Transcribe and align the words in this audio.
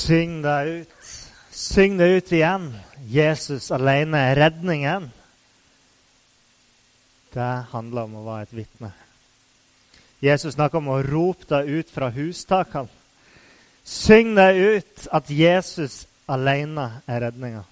Syng 0.00 0.42
det 0.42 0.64
ut. 0.64 1.08
Syng 1.50 1.98
det 1.98 2.06
ut 2.08 2.32
igjen. 2.32 2.70
Jesus 3.04 3.70
alene 3.74 4.22
er 4.30 4.38
redningen. 4.38 5.10
Det 7.34 7.50
handler 7.72 8.08
om 8.08 8.16
å 8.20 8.24
være 8.24 8.46
et 8.48 8.54
vitne. 8.62 8.90
Jesus 10.24 10.56
snakker 10.56 10.80
om 10.80 10.88
å 10.94 11.02
rope 11.04 11.44
det 11.52 11.60
ut 11.68 11.92
fra 11.92 12.08
hustakene. 12.14 12.88
Syng 13.84 14.32
det 14.38 14.48
ut 14.56 15.06
at 15.12 15.28
Jesus 15.32 16.04
alene 16.30 17.02
er 17.04 17.26
redninga. 17.26 17.64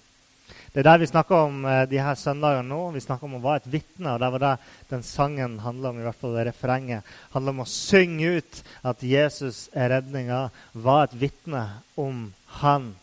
Det 0.72 0.82
er 0.82 0.86
der 0.90 1.00
vi 1.00 1.08
snakker 1.08 1.46
om 1.48 1.64
eh, 1.64 1.82
de 1.88 2.00
her 2.02 2.16
søndagene 2.18 2.68
nå. 2.68 2.80
Vi 2.92 3.00
snakker 3.00 3.24
om 3.24 3.38
å 3.38 3.42
være 3.42 3.62
et 3.62 3.72
vitne. 3.72 4.12
og 4.12 4.20
Det 4.20 4.30
var 4.34 4.44
det 4.44 4.54
den 4.90 5.04
sangen 5.06 5.58
handla 5.64 5.90
om, 5.90 6.00
i 6.00 6.04
hvert 6.04 6.20
fall 6.20 6.36
det 6.36 6.48
refrenget. 6.50 7.04
handler 7.32 7.56
om 7.56 7.64
å 7.64 7.70
synge 7.72 8.38
ut 8.38 8.62
at 8.84 9.02
Jesus 9.02 9.68
er 9.72 9.94
redninga. 9.96 10.48
Var 10.72 11.04
et 11.04 11.20
vitne 11.20 11.64
om 11.96 12.32
Han. 12.60 12.94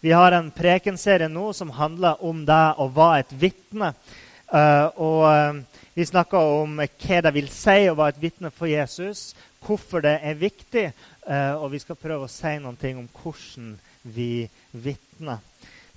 Vi 0.00 0.12
har 0.14 0.32
en 0.32 0.50
prekenserie 0.54 1.28
nå 1.28 1.52
som 1.52 1.70
handler 1.74 2.22
om 2.22 2.44
det 2.46 2.64
å 2.78 2.86
være 2.94 3.24
et 3.24 3.32
vitne. 3.34 3.92
Uh, 4.48 4.86
og 4.94 5.22
uh, 5.26 5.80
vi 5.98 6.06
snakker 6.06 6.38
om 6.38 6.78
hva 6.78 7.18
det 7.26 7.32
vil 7.34 7.50
si 7.50 7.82
å 7.90 7.96
være 7.98 8.14
et 8.14 8.22
vitne 8.22 8.52
for 8.54 8.70
Jesus, 8.70 9.34
hvorfor 9.66 10.06
det 10.06 10.14
er 10.22 10.38
viktig, 10.38 10.84
uh, 11.26 11.58
og 11.58 11.72
vi 11.74 11.82
skal 11.82 11.98
prøve 11.98 12.28
å 12.28 12.32
si 12.32 12.54
noen 12.62 12.78
ting 12.78 13.00
om 13.00 13.10
hvordan 13.18 13.74
vi 14.14 14.46
vitner. 14.70 15.42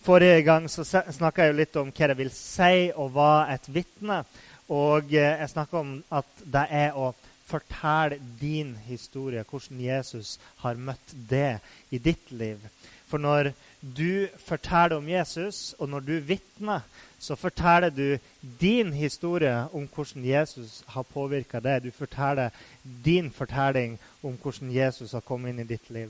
Forrige 0.01 0.41
gang 0.41 0.69
så 0.69 0.81
snakka 0.83 1.45
jeg 1.45 1.55
litt 1.59 1.75
om 1.77 1.91
hva 1.93 2.07
det 2.09 2.17
vil 2.17 2.31
si 2.33 2.87
å 2.97 3.05
være 3.13 3.53
et 3.53 3.67
vitne. 3.69 4.23
Og 4.71 5.11
eh, 5.13 5.35
jeg 5.43 5.51
snakka 5.51 5.77
om 5.77 5.91
at 6.09 6.39
det 6.41 6.63
er 6.73 6.97
å 6.97 7.11
fortelle 7.45 8.17
din 8.39 8.71
historie, 8.87 9.43
hvordan 9.45 9.81
Jesus 9.83 10.39
har 10.63 10.79
møtt 10.79 11.13
det 11.29 11.59
i 11.91 11.99
ditt 12.01 12.31
liv. 12.31 12.63
For 13.11 13.21
når 13.21 13.51
du 13.81 14.27
forteller 14.41 14.97
om 14.97 15.09
Jesus, 15.09 15.75
og 15.77 15.89
når 15.89 16.07
du 16.07 16.13
vitner, 16.31 16.81
så 17.19 17.35
forteller 17.35 17.93
du 17.93 18.17
din 18.61 18.93
historie 18.93 19.67
om 19.69 19.85
hvordan 19.85 20.25
Jesus 20.25 20.81
har 20.87 21.03
påvirka 21.03 21.59
det. 21.59 21.83
Du 21.83 21.91
forteller 21.91 22.49
din 22.81 23.29
fortelling 23.31 23.99
om 24.23 24.33
hvordan 24.41 24.71
Jesus 24.73 25.11
har 25.11 25.21
kommet 25.21 25.53
inn 25.53 25.61
i 25.61 25.69
ditt 25.75 25.89
liv. 25.89 26.09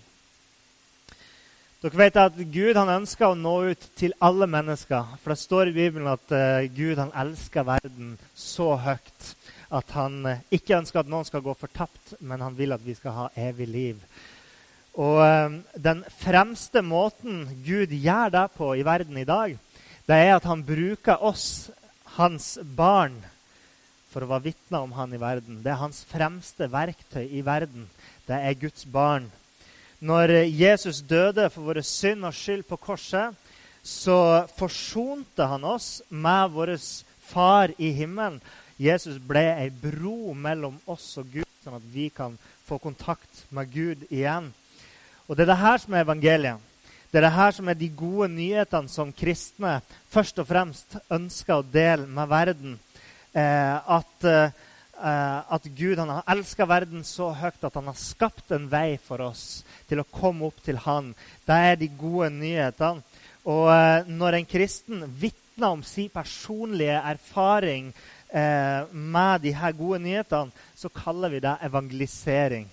Dere 1.82 1.98
vet 1.98 2.18
at 2.22 2.36
Gud 2.54 2.78
han 2.78 2.92
ønsker 2.94 3.32
å 3.32 3.38
nå 3.38 3.52
ut 3.72 3.86
til 3.98 4.12
alle 4.22 4.46
mennesker. 4.46 5.16
For 5.18 5.34
det 5.34 5.42
står 5.42 5.72
i 5.72 5.74
Bibelen 5.80 6.12
at 6.12 6.30
uh, 6.30 6.62
Gud 6.70 7.00
han 7.02 7.10
elsker 7.18 7.66
verden 7.66 8.12
så 8.38 8.76
høyt 8.78 9.32
at 9.74 9.96
han 9.98 10.20
uh, 10.30 10.44
ikke 10.54 10.78
ønsker 10.78 11.02
at 11.02 11.10
noen 11.10 11.26
skal 11.26 11.42
gå 11.42 11.56
fortapt, 11.58 12.14
men 12.22 12.46
han 12.46 12.54
vil 12.60 12.78
at 12.78 12.86
vi 12.86 12.94
skal 13.00 13.18
ha 13.18 13.26
evig 13.48 13.66
liv. 13.74 14.06
Og 14.94 15.24
uh, 15.26 15.58
Den 15.74 16.06
fremste 16.22 16.86
måten 16.86 17.48
Gud 17.66 17.98
gjør 17.98 18.30
det 18.38 18.46
på 18.60 18.76
i 18.78 18.86
verden 18.86 19.18
i 19.18 19.26
dag, 19.26 19.58
det 20.06 20.22
er 20.22 20.36
at 20.36 20.46
han 20.46 20.62
bruker 20.62 21.18
oss, 21.18 21.72
hans 22.14 22.60
barn, 22.78 23.18
for 24.14 24.22
å 24.22 24.30
være 24.36 24.52
vitner 24.52 24.86
om 24.86 24.94
han 25.02 25.18
i 25.18 25.26
verden. 25.26 25.64
Det 25.66 25.74
er 25.74 25.82
hans 25.82 26.06
fremste 26.06 26.70
verktøy 26.70 27.26
i 27.26 27.42
verden. 27.42 27.90
Det 28.30 28.38
er 28.38 28.60
Guds 28.68 28.86
barn. 28.86 29.32
Når 30.02 30.32
Jesus 30.50 31.04
døde 31.06 31.46
for 31.54 31.70
våre 31.70 31.84
synd 31.86 32.26
og 32.26 32.34
skyld 32.34 32.64
på 32.66 32.78
korset, 32.82 33.36
så 33.86 34.48
forsonte 34.58 35.46
han 35.46 35.64
oss 35.64 36.02
med 36.10 36.50
vår 36.56 36.76
Far 37.32 37.72
i 37.78 37.92
himmelen. 37.96 38.42
Jesus 38.82 39.20
ble 39.24 39.44
ei 39.54 39.70
bro 39.70 40.34
mellom 40.34 40.80
oss 40.90 41.06
og 41.22 41.30
Gud, 41.32 41.48
sånn 41.64 41.78
at 41.78 41.86
vi 41.94 42.10
kan 42.12 42.34
få 42.66 42.80
kontakt 42.82 43.46
med 43.54 43.70
Gud 43.72 44.04
igjen. 44.10 44.50
Og 45.30 45.38
Det 45.38 45.46
er 45.46 45.52
det 45.54 45.62
her 45.62 45.78
som 45.78 45.94
er 45.94 46.04
evangeliet. 46.04 46.58
Det 47.12 47.20
er 47.20 47.28
det 47.28 47.36
her 47.38 47.52
som 47.52 47.70
er 47.70 47.78
de 47.78 47.92
gode 47.94 48.28
nyhetene 48.34 48.90
som 48.90 49.14
kristne 49.14 49.78
først 50.10 50.42
og 50.42 50.50
fremst 50.50 50.98
ønsker 51.12 51.60
å 51.60 51.68
dele 51.68 52.08
med 52.08 52.28
verden. 52.28 52.80
Eh, 53.32 53.78
at 53.78 54.28
eh, 54.28 54.52
at 55.02 55.66
Gud 55.78 55.98
han 55.98 56.10
har 56.14 56.28
elska 56.30 56.66
verden 56.70 57.02
så 57.08 57.32
høyt 57.34 57.64
at 57.66 57.78
han 57.78 57.88
har 57.90 57.98
skapt 57.98 58.52
en 58.54 58.68
vei 58.70 59.00
for 59.02 59.24
oss 59.26 59.64
til 59.90 60.02
å 60.02 60.08
komme 60.08 60.46
opp 60.48 60.62
til 60.66 60.78
Han. 60.86 61.12
Det 61.48 61.58
er 61.72 61.80
de 61.80 61.90
gode 62.00 62.30
nyhetene. 62.36 63.04
Og 63.42 63.68
uh, 63.74 64.06
når 64.06 64.38
en 64.38 64.46
kristen 64.46 65.06
vitner 65.18 65.72
om 65.74 65.82
sin 65.86 66.10
personlige 66.14 66.96
erfaring 66.96 67.90
eh, 68.34 68.88
med 68.94 69.42
de 69.44 69.52
her 69.54 69.74
gode 69.78 70.00
nyhetene, 70.02 70.54
så 70.78 70.90
kaller 70.90 71.34
vi 71.34 71.42
det 71.44 71.58
evangelisering. 71.68 72.70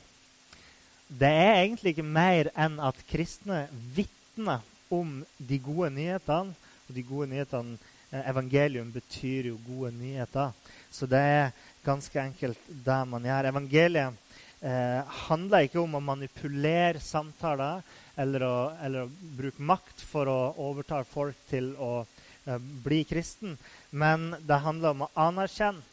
Det 1.09 1.29
er 1.29 1.63
egentlig 1.65 1.97
ikke 1.97 2.07
mer 2.07 2.51
enn 2.57 2.79
at 2.85 3.01
kristne 3.11 3.65
vitner 3.97 4.65
om 4.93 5.19
de 5.37 5.59
gode 5.59 5.91
nyhetene. 5.97 6.55
Og 6.89 6.97
de 6.97 7.05
gode 7.05 7.29
nyhetene, 7.33 7.77
Evangelium 8.09 8.89
betyr 8.89 9.51
jo 9.51 9.59
gode 9.67 9.91
nyheter. 9.93 10.55
Så 10.91 11.05
det 11.05 11.19
er 11.21 11.51
ganske 11.89 12.21
enkelt 12.21 12.71
det 12.85 12.99
man 13.09 13.25
gjør. 13.25 13.49
Evangeliet 13.51 14.37
eh, 14.61 15.19
handler 15.29 15.67
ikke 15.67 15.81
om 15.83 15.97
å 15.97 16.05
manipulere 16.05 17.01
samtaler 17.03 17.85
eller 18.19 18.45
å, 18.45 18.57
eller 18.85 19.07
å, 19.07 19.13
bruke 19.39 19.63
makt 19.63 20.03
for 20.11 20.31
å 20.31 20.39
overta 20.69 21.03
folk 21.09 21.39
til 21.51 21.73
å 21.81 21.93
eh, 22.03 22.59
bli 22.85 23.05
kristen. 23.09 23.57
Men 23.91 24.35
det 24.45 24.61
handler 24.65 24.97
om 24.97 25.07
å 25.07 25.13
anerkjenne 25.29 25.85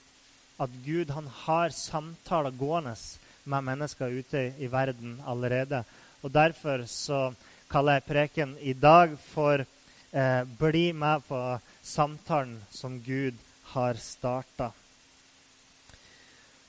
at 0.62 0.72
Gud 0.86 1.12
har 1.46 1.76
samtaler 1.76 2.56
gående 2.56 2.96
med 3.46 3.66
mennesker 3.68 4.14
ute 4.16 4.48
i 4.58 4.70
verden 4.72 5.20
allerede. 5.28 5.84
Og 6.24 6.32
Derfor 6.34 6.86
så 6.90 7.28
kaller 7.70 8.00
jeg 8.00 8.08
preken 8.08 8.56
i 8.62 8.74
dag 8.74 9.18
for 9.34 9.62
eh, 9.62 10.42
'Bli 10.44 10.92
med 10.94 11.28
på 11.28 11.42
samtalen 11.84 12.58
som 12.72 12.98
Gud 13.04 13.36
har 13.76 14.00
starta' 14.00 14.85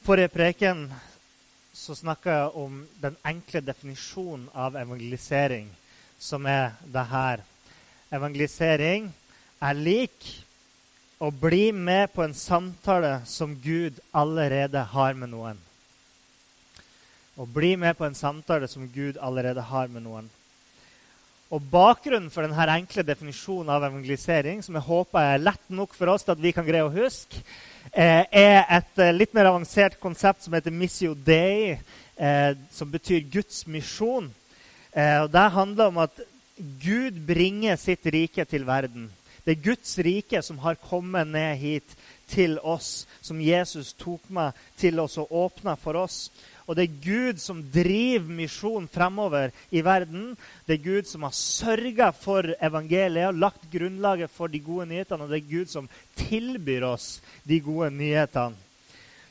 forrige 0.07 0.29
preken 0.31 0.85
så 1.75 1.95
snakka 1.99 2.31
jeg 2.31 2.51
om 2.55 2.75
den 3.03 3.17
enkle 3.27 3.59
definisjonen 3.61 4.45
av 4.55 4.77
evangelisering, 4.79 5.67
som 6.19 6.47
er 6.47 6.77
det 6.95 7.03
her. 7.11 7.43
Evangelisering 8.15 9.09
er 9.59 9.75
lik 9.75 10.29
å 11.19 11.33
bli 11.35 11.73
med 11.75 12.13
på 12.15 12.23
en 12.23 12.37
samtale 12.39 13.17
som 13.27 13.57
Gud 13.59 13.99
allerede 14.15 14.85
har 14.95 15.19
med 15.19 15.33
noen. 15.35 15.59
Å 17.35 17.49
bli 17.51 17.75
med 17.75 17.99
på 17.99 18.07
en 18.07 18.15
samtale 18.15 18.71
som 18.71 18.87
Gud 18.87 19.19
allerede 19.19 19.65
har 19.73 19.91
med 19.91 20.07
noen. 20.07 20.31
Og 21.57 21.63
Bakgrunnen 21.73 22.29
for 22.33 22.45
denne 22.45 22.69
enkle 22.77 23.05
definisjonen 23.07 23.73
av 23.73 23.87
evangelisering, 23.89 24.61
som 24.63 24.77
jeg 24.77 24.89
håper 24.91 25.23
er 25.23 25.47
lett 25.47 25.73
nok 25.73 25.97
for 25.97 26.13
oss 26.13 26.27
til 26.27 26.37
at 26.37 26.43
vi 26.43 26.53
kan 26.53 26.67
greie 26.67 26.85
å 26.85 26.93
huske, 26.93 27.41
Eh, 27.97 28.25
er 28.29 28.65
et 28.77 28.99
eh, 29.01 29.15
litt 29.15 29.35
mer 29.35 29.49
avansert 29.49 29.95
konsept 30.03 30.43
som 30.45 30.53
heter 30.57 30.75
Missio 30.75 31.15
Dei, 31.15 31.79
eh, 32.17 32.51
som 32.75 32.91
betyr 32.91 33.29
Guds 33.31 33.67
misjon. 33.67 34.33
og 34.97 35.31
Det 35.31 35.51
handler 35.53 35.87
om 35.87 35.99
at 35.99 36.21
Gud 36.57 37.19
bringer 37.27 37.77
sitt 37.77 38.07
rike 38.07 38.45
til 38.45 38.65
verden. 38.67 39.11
Det 39.45 39.53
er 39.53 39.65
Guds 39.65 39.99
rike 39.99 40.43
som 40.43 40.59
har 40.59 40.75
kommet 40.81 41.29
ned 41.29 41.57
hit 41.57 41.97
til 42.29 42.59
oss, 42.59 43.07
som 43.21 43.41
Jesus 43.41 43.93
tok 43.93 44.31
med 44.31 44.53
til 44.77 44.99
oss 45.01 45.19
og 45.19 45.31
åpna 45.31 45.77
for 45.77 46.01
oss. 46.01 46.31
Og 46.67 46.75
det 46.75 46.87
er 46.87 46.99
Gud 47.05 47.41
som 47.43 47.63
driver 47.73 48.27
misjonen 48.41 48.89
fremover 48.91 49.55
i 49.71 49.83
verden. 49.87 50.33
Det 50.67 50.77
er 50.77 50.85
Gud 50.85 51.07
som 51.07 51.23
har 51.27 51.35
sørga 51.37 52.11
for 52.17 52.51
evangeliet 52.59 53.31
og 53.31 53.39
lagt 53.39 53.69
grunnlaget 53.71 54.33
for 54.35 54.51
de 54.51 54.61
gode 54.61 54.89
nyhetene. 54.91 55.25
Og 55.25 55.31
det 55.31 55.41
er 55.41 55.51
Gud 55.53 55.71
som 55.71 55.89
tilbyr 56.19 56.89
oss 56.91 57.21
de 57.47 57.61
gode 57.63 57.93
nyhetene. 57.95 58.59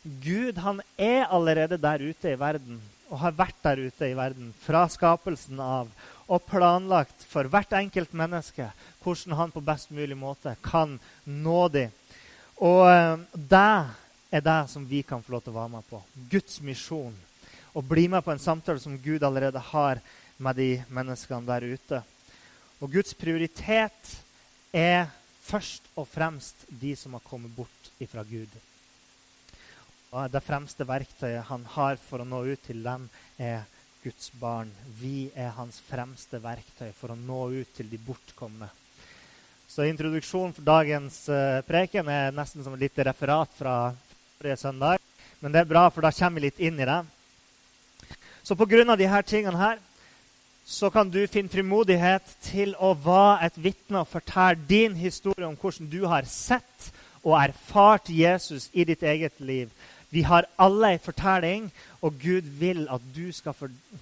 Gud 0.05 0.59
han 0.61 0.81
er 1.01 1.25
allerede 1.33 1.81
der 1.81 2.03
ute 2.05 2.31
i 2.31 2.39
verden 2.39 2.77
og 3.09 3.19
har 3.21 3.33
vært 3.37 3.57
der 3.65 3.81
ute 3.87 4.09
i 4.09 4.17
verden 4.17 4.51
fra 4.61 4.85
skapelsen 4.89 5.59
av 5.61 5.89
og 6.25 6.45
planlagt 6.49 7.25
for 7.29 7.49
hvert 7.49 7.73
enkelt 7.77 8.13
menneske 8.17 8.69
hvordan 9.03 9.37
han 9.37 9.53
på 9.53 9.61
best 9.65 9.91
mulig 9.93 10.17
måte 10.17 10.55
kan 10.65 10.97
nå 11.25 11.67
dem. 11.73 11.93
Og 12.61 12.85
eh, 12.89 13.17
det 13.33 13.73
er 14.31 14.45
det 14.45 14.59
som 14.71 14.85
vi 14.89 15.03
kan 15.05 15.21
få 15.21 15.35
lov 15.35 15.45
til 15.45 15.53
å 15.53 15.59
være 15.59 15.73
med 15.77 15.89
på. 15.89 16.01
Guds 16.31 16.61
misjon. 16.65 17.13
Å 17.75 17.81
bli 17.83 18.05
med 18.07 18.23
på 18.23 18.31
en 18.31 18.39
samtale 18.39 18.79
som 18.79 18.95
Gud 19.03 19.23
allerede 19.27 19.59
har 19.59 19.99
med 20.39 20.55
de 20.55 20.69
menneskene 20.87 21.43
der 21.43 21.65
ute. 21.75 21.99
Og 22.79 22.93
Guds 22.93 23.11
prioritet 23.19 24.11
er 24.71 25.09
først 25.43 25.89
og 25.99 26.07
fremst 26.07 26.63
de 26.69 26.93
som 26.95 27.17
har 27.17 27.23
kommet 27.27 27.51
bort 27.55 27.89
ifra 27.99 28.23
Gud. 28.23 28.47
Og 30.15 30.31
Det 30.31 30.39
fremste 30.43 30.87
verktøyet 30.87 31.49
han 31.49 31.65
har 31.75 31.99
for 31.99 32.23
å 32.23 32.27
nå 32.27 32.45
ut 32.47 32.63
til 32.63 32.79
dem, 32.83 33.09
er 33.35 33.65
Guds 34.05 34.31
barn. 34.39 34.71
Vi 34.95 35.27
er 35.35 35.51
hans 35.57 35.81
fremste 35.83 36.39
verktøy 36.39 36.93
for 36.95 37.11
å 37.11 37.19
nå 37.19 37.41
ut 37.59 37.75
til 37.75 37.89
de 37.91 37.99
bortkomne. 37.99 38.69
Så 39.67 39.83
introduksjonen 39.89 40.55
for 40.55 40.63
dagens 40.63 41.25
uh, 41.27 41.59
preken 41.67 42.07
er 42.07 42.31
nesten 42.31 42.63
som 42.63 42.77
et 42.77 42.85
lite 42.85 43.03
referat 43.03 43.51
fra 43.57 43.75
forrige 44.37 44.61
søndag. 44.61 45.03
Men 45.41 45.51
det 45.51 45.65
er 45.65 45.69
bra, 45.73 45.89
for 45.91 46.05
da 46.05 46.13
kommer 46.15 46.39
vi 46.39 46.47
litt 46.47 46.63
inn 46.63 46.79
i 46.79 46.87
det. 46.87 47.01
Så 48.45 48.55
pga. 48.55 48.95
disse 48.95 49.21
tingene 49.25 49.57
her 49.57 49.77
så 50.65 50.89
kan 50.89 51.09
du 51.09 51.27
finne 51.27 51.49
frimodighet 51.49 52.25
til 52.41 52.75
å 52.81 52.93
være 52.93 53.45
et 53.45 53.57
vitne 53.57 54.01
og 54.01 54.09
fortelle 54.09 54.61
din 54.69 54.95
historie 54.97 55.47
om 55.47 55.57
hvordan 55.57 55.89
du 55.89 56.05
har 56.05 56.25
sett 56.29 56.91
og 57.23 57.37
erfart 57.41 58.09
Jesus 58.09 58.69
i 58.73 58.83
ditt 58.83 59.03
eget 59.03 59.39
liv. 59.39 59.69
Vi 60.09 60.21
har 60.21 60.45
alle 60.57 60.93
en 60.93 60.99
fortelling, 60.99 61.71
og 62.01 62.13
Gud 62.21 62.41
vil 62.59 62.87
at 62.89 63.01
du 63.15 63.31
skal 63.31 63.53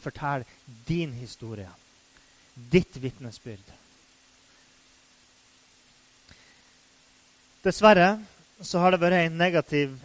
fortelle 0.01 0.46
din 0.88 1.13
historie. 1.13 1.69
Ditt 2.72 3.01
vitnesbyrd. 3.01 3.72
Dessverre 7.63 8.19
så 8.62 8.80
har 8.80 8.92
det 8.92 9.00
vært 9.00 9.24
en 9.24 9.39
negativ 9.39 9.96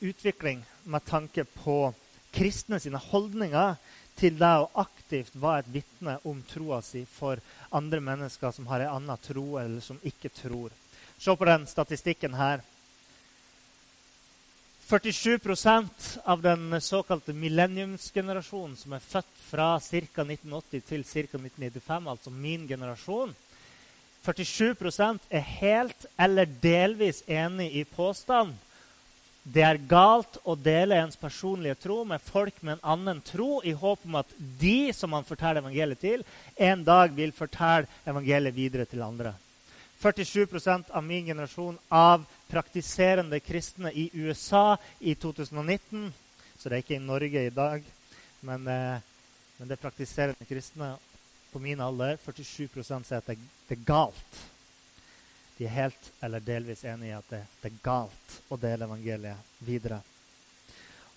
utvikling 0.00 0.64
med 0.84 1.04
tanke 1.08 1.44
på 1.44 1.92
kristne 2.32 2.80
sine 2.80 3.00
holdninger 3.10 3.76
til 4.18 4.36
det 4.40 4.50
å 4.60 4.70
aktivt 4.82 5.36
være 5.40 5.64
et 5.64 5.72
vitne 5.76 6.18
om 6.28 6.42
troa 6.48 6.80
si 6.84 7.04
for 7.08 7.40
andre 7.72 8.00
mennesker 8.04 8.52
som 8.54 8.68
har 8.70 8.84
en 8.84 8.98
annen 8.98 9.22
tro, 9.24 9.56
eller 9.60 9.80
som 9.84 10.00
ikke 10.04 10.32
tror. 10.36 10.72
Se 11.18 11.36
på 11.36 11.48
den 11.48 11.66
statistikken 11.70 12.36
her. 12.36 12.62
47% 14.88 16.18
av 16.28 16.42
den 16.44 16.80
såkalte 16.84 17.32
millenniumsgenerasjonen, 17.32 18.76
som 18.76 18.92
er 18.92 19.06
født 19.06 19.38
fra 19.46 19.68
ca. 19.80 20.26
1980 20.26 20.84
til 20.88 21.06
ca. 21.06 21.40
1995, 21.40 22.10
altså 22.12 22.34
min 22.34 22.68
generasjon 22.68 23.32
47% 24.22 25.24
er 25.30 25.46
helt 25.58 26.04
eller 26.20 26.46
delvis 26.62 27.22
enig 27.26 27.72
i 27.80 27.84
påstanden 27.84 28.54
det 29.42 29.62
er 29.66 29.80
galt 29.90 30.36
å 30.46 30.54
dele 30.54 31.00
ens 31.02 31.18
personlige 31.18 31.74
tro 31.82 32.02
med 32.06 32.22
folk 32.22 32.60
med 32.62 32.76
en 32.76 32.84
annen 32.94 33.22
tro, 33.26 33.58
i 33.66 33.72
håp 33.74 34.04
om 34.06 34.20
at 34.20 34.34
de 34.38 34.92
som 34.94 35.10
man 35.10 35.26
forteller 35.26 35.58
evangeliet 35.58 35.98
til, 35.98 36.22
en 36.54 36.84
dag 36.86 37.10
vil 37.16 37.34
fortelle 37.34 37.90
evangeliet 38.06 38.54
videre 38.54 38.86
til 38.86 39.02
andre. 39.02 39.34
47% 40.02 40.90
av 40.90 41.02
min 41.06 41.26
generasjon 41.26 41.78
av 41.90 42.22
praktiserende 42.50 43.38
kristne 43.42 43.90
i 43.94 44.08
USA 44.14 44.76
i 44.98 45.14
2019 45.14 46.10
Så 46.58 46.68
det 46.68 46.76
er 46.76 46.82
ikke 46.84 46.94
i 46.94 47.02
Norge 47.02 47.40
i 47.46 47.50
dag, 47.50 47.82
men, 48.46 48.66
eh, 48.70 49.00
men 49.58 49.68
det 49.68 49.74
er 49.74 49.82
praktiserende 49.82 50.46
kristne 50.46 50.92
på 51.50 51.58
min 51.58 51.80
alder. 51.82 52.14
47 52.22 52.68
sier 53.02 53.18
at 53.18 53.26
det, 53.26 53.38
det 53.66 53.78
er 53.80 53.86
galt 53.86 54.38
de 55.62 55.66
er 55.68 55.76
helt 55.76 56.08
eller 56.20 56.42
delvis 56.42 56.80
enig 56.90 57.12
i 57.12 57.14
at 57.14 57.28
det, 57.30 57.38
det, 57.62 57.68
er 57.70 57.82
galt 57.84 58.32
å 58.50 58.56
dele 58.58 58.88
evangeliet 58.88 59.50
videre. 59.62 60.00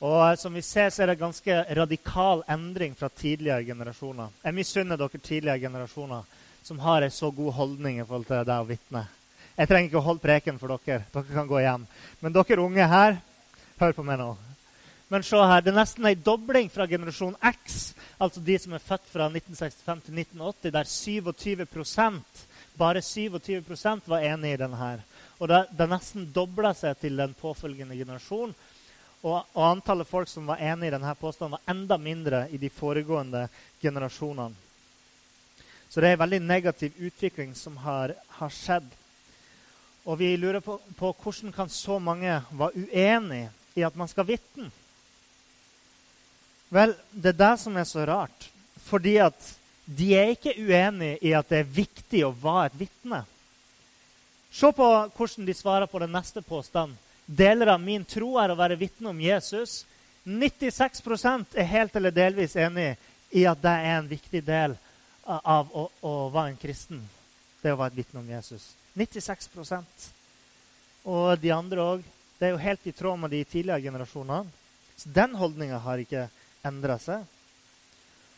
Og 0.05 0.37
som 0.37 0.53
vi 0.53 0.61
ser, 0.61 0.91
så 0.93 1.01
er 1.01 1.09
det 1.09 1.17
ganske 1.17 1.55
radikal 1.79 2.43
endring 2.53 2.93
fra 2.93 3.09
tidligere 3.09 3.65
generasjoner. 3.65 4.35
Jeg 4.43 4.53
misunner 4.53 4.99
dere 5.01 5.17
tidligere 5.17 5.63
generasjoner 5.63 6.27
som 6.61 6.81
har 6.83 7.01
en 7.01 7.15
så 7.15 7.31
god 7.33 7.55
holdning 7.57 7.97
i 7.97 8.05
forhold 8.05 8.27
til 8.29 8.45
det 8.45 8.57
å 8.61 8.67
vitne. 8.69 9.01
Jeg 9.55 9.71
trenger 9.71 9.89
ikke 9.89 10.01
å 10.03 10.05
holde 10.11 10.25
preken 10.27 10.61
for 10.61 10.75
dere. 10.75 11.07
Dere 11.15 11.39
kan 11.39 11.49
gå 11.49 11.63
hjem. 11.65 11.87
Men 12.21 12.35
dere 12.35 12.61
unge 12.61 12.89
her, 12.91 13.17
hør 13.81 13.97
på 13.97 14.05
meg 14.05 14.21
nå. 14.21 14.29
Men 15.09 15.25
se 15.25 15.41
her, 15.41 15.65
det 15.65 15.73
er 15.73 15.79
nesten 15.79 16.05
en 16.05 16.21
dobling 16.27 16.69
fra 16.73 16.85
generasjon 16.89 17.33
X, 17.55 17.95
altså 18.21 18.45
de 18.45 18.61
som 18.61 18.77
er 18.77 18.85
født 18.91 19.09
fra 19.09 19.31
1965 19.31 20.05
til 20.05 20.21
1980, 20.21 20.75
der 20.77 20.93
27 20.93 21.65
bare 22.77 23.01
27% 23.01 24.09
var 24.09 24.23
enig 24.23 24.53
i 24.53 24.57
denne. 24.57 24.77
her. 24.77 25.03
Og 25.37 25.47
det, 25.47 25.65
det 25.71 25.87
nesten 25.91 26.29
dobla 26.33 26.73
seg 26.73 26.97
til 26.99 27.17
den 27.19 27.33
påfølgende 27.39 27.97
generasjon. 27.97 28.53
Og, 29.25 29.37
og, 29.53 29.63
antallet 29.65 30.07
folk 30.07 30.29
som 30.29 30.45
var 30.47 30.61
enig 30.61 30.91
i 30.91 30.93
denne 30.93 31.15
påstanden, 31.17 31.57
var 31.57 31.73
enda 31.73 31.97
mindre 31.97 32.45
i 32.53 32.59
de 32.61 32.69
foregående 32.69 33.47
generasjonene. 33.81 34.53
Så 35.89 36.01
det 36.01 36.09
er 36.09 36.17
en 36.17 36.23
veldig 36.25 36.41
negativ 36.43 36.95
utvikling 37.07 37.53
som 37.55 37.77
har, 37.79 38.13
har 38.37 38.51
skjedd. 38.51 38.87
Og 40.05 40.19
vi 40.19 40.35
lurer 40.37 40.59
på, 40.61 40.75
på, 40.97 41.11
hvordan 41.23 41.53
kan 41.55 41.69
så 41.71 41.99
mange 42.03 42.41
være 42.51 42.83
uenig 42.83 43.45
i 43.75 43.85
at 43.85 43.95
man 43.95 44.09
skal 44.11 44.27
vitne? 44.27 44.67
Vel, 46.69 46.93
det 47.11 47.31
er 47.31 47.39
det 47.39 47.53
som 47.61 47.77
er 47.77 47.87
så 47.87 48.03
rart. 48.05 48.49
Fordi 48.85 49.15
at 49.23 49.47
de 49.85 50.11
er 50.17 50.33
ikke 50.33 50.55
uenige 50.57 51.19
i 51.21 51.33
at 51.37 51.49
det 51.49 51.61
er 51.61 51.73
viktig 51.77 52.23
å 52.25 52.33
være 52.33 52.71
et 52.71 52.77
vitne. 52.79 53.21
Se 54.55 54.71
på 54.71 54.85
hvordan 55.17 55.45
de 55.45 55.53
svarer 55.53 55.89
på 55.91 55.99
den 56.01 56.13
neste 56.15 56.41
påstanden. 56.41 56.97
Deler 57.25 57.73
av 57.73 57.81
min 57.81 58.05
tro 58.05 58.35
er 58.37 58.53
å 58.53 58.57
være 58.57 58.77
vitne 58.77 59.09
om 59.09 59.21
Jesus. 59.21 59.83
96% 60.25 61.57
er 61.57 61.69
helt 61.69 61.95
eller 61.97 62.13
delvis 62.13 62.55
enig 62.57 62.93
i 63.35 63.45
at 63.49 63.61
det 63.61 63.73
er 63.73 63.97
en 63.97 64.09
viktig 64.09 64.41
del 64.45 64.75
av 65.25 65.69
å, 65.73 65.87
å 66.01 66.13
være 66.33 66.53
en 66.53 66.59
kristen. 66.61 67.01
Det 67.61 67.73
å 67.73 67.79
være 67.79 67.95
et 67.95 68.01
vitne 68.03 68.21
om 68.21 68.29
Jesus. 68.29 68.73
96% 68.95 70.11
Og 71.11 71.37
de 71.41 71.51
andre 71.53 71.81
òg. 71.83 72.05
Det 72.39 72.47
er 72.47 72.53
jo 72.53 72.61
helt 72.61 72.87
i 72.87 72.93
tråd 72.95 73.19
med 73.19 73.31
de 73.31 73.43
tidligere 73.47 73.81
generasjonene. 73.81 74.49
Så 74.97 75.11
den 75.13 75.35
holdninga 75.35 75.77
har 75.83 76.01
ikke 76.01 76.27
endra 76.65 76.97
seg. 77.01 77.25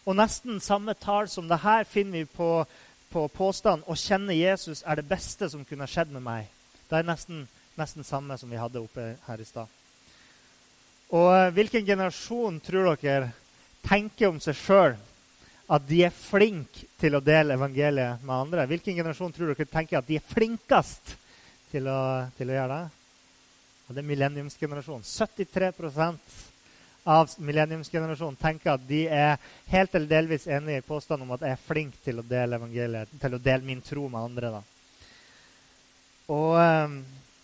Og 0.08 0.16
nesten 0.16 0.62
samme 0.64 0.96
tall 0.96 1.28
som 1.28 1.50
det 1.50 1.60
her 1.66 1.84
finner 1.84 2.22
vi 2.22 2.26
på, 2.32 2.66
på 3.12 3.28
påstanden 3.28 3.84
'Å 3.84 3.96
kjenne 3.96 4.38
Jesus 4.38 4.84
er 4.88 4.96
det 4.96 5.10
beste 5.10 5.50
som 5.50 5.66
kunne 5.66 5.88
skjedd 5.88 6.12
med 6.16 6.24
meg'. 6.24 6.48
Det 6.90 6.96
er 7.00 7.04
nesten, 7.04 7.48
nesten 7.76 8.04
samme 8.04 8.38
som 8.38 8.50
vi 8.50 8.56
hadde 8.56 8.80
oppe 8.80 9.18
her 9.28 9.42
i 9.42 9.46
stad. 9.46 9.68
Og 11.12 11.28
eh, 11.36 11.52
hvilken 11.52 11.86
generasjon 11.86 12.60
tror 12.60 12.96
dere 12.96 13.34
tenker 13.84 14.32
om 14.32 14.40
seg 14.40 14.56
sjøl 14.56 14.96
at 15.68 15.88
de 15.88 16.04
er 16.08 16.16
flinke 16.16 16.88
til 17.00 17.16
å 17.16 17.24
dele 17.24 17.56
evangeliet 17.60 18.24
med 18.24 18.36
andre? 18.36 18.68
Hvilken 18.68 18.96
generasjon 18.96 19.36
tror 19.36 19.52
dere 19.52 19.68
tenker 19.68 20.00
at 20.00 20.08
de 20.08 20.16
er 20.16 20.34
flinkest 20.34 21.16
til 21.72 21.88
å, 21.92 22.28
til 22.38 22.52
å 22.52 22.56
gjøre 22.56 22.80
det? 22.80 22.90
Og 23.88 23.96
det 23.96 24.04
er 24.04 24.08
millenniumsgenerasjonen. 24.08 25.04
73 25.04 25.72
av 27.08 27.32
millenniumsgenerasjonen 27.40 28.36
tenker 28.36 28.74
at 28.74 28.84
de 28.88 29.06
er 29.08 29.38
helt 29.72 29.94
eller 29.96 30.10
delvis 30.12 30.48
enig 30.52 30.82
i 30.82 30.84
påstanden 30.84 31.24
om 31.24 31.36
at 31.38 31.46
jeg 31.46 31.56
er 31.56 31.62
flink 31.64 31.94
til 32.04 32.20
å 32.20 32.26
dele 32.28 32.60
evangeliet, 32.60 33.14
til 33.22 33.38
å 33.38 33.40
dele 33.40 33.64
min 33.64 33.84
tro 33.86 34.10
med 34.12 34.26
andre. 34.26 34.50
Og, 36.28 36.58
ehm, 36.60 36.98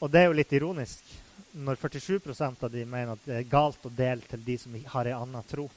og 0.04 0.12
det 0.12 0.20
er 0.20 0.28
jo 0.28 0.36
litt 0.36 0.52
ironisk 0.58 1.14
når 1.54 1.80
47% 1.80 2.66
av 2.66 2.74
de 2.74 2.84
mener 2.84 3.14
at 3.14 3.24
det 3.24 3.38
er 3.38 3.48
galt 3.48 3.88
å 3.88 3.94
dele 3.94 4.26
til 4.28 4.44
de 4.44 4.58
som 4.60 4.76
har 4.96 5.12
en 5.14 5.22
annen 5.22 5.48
tro. 5.48 5.70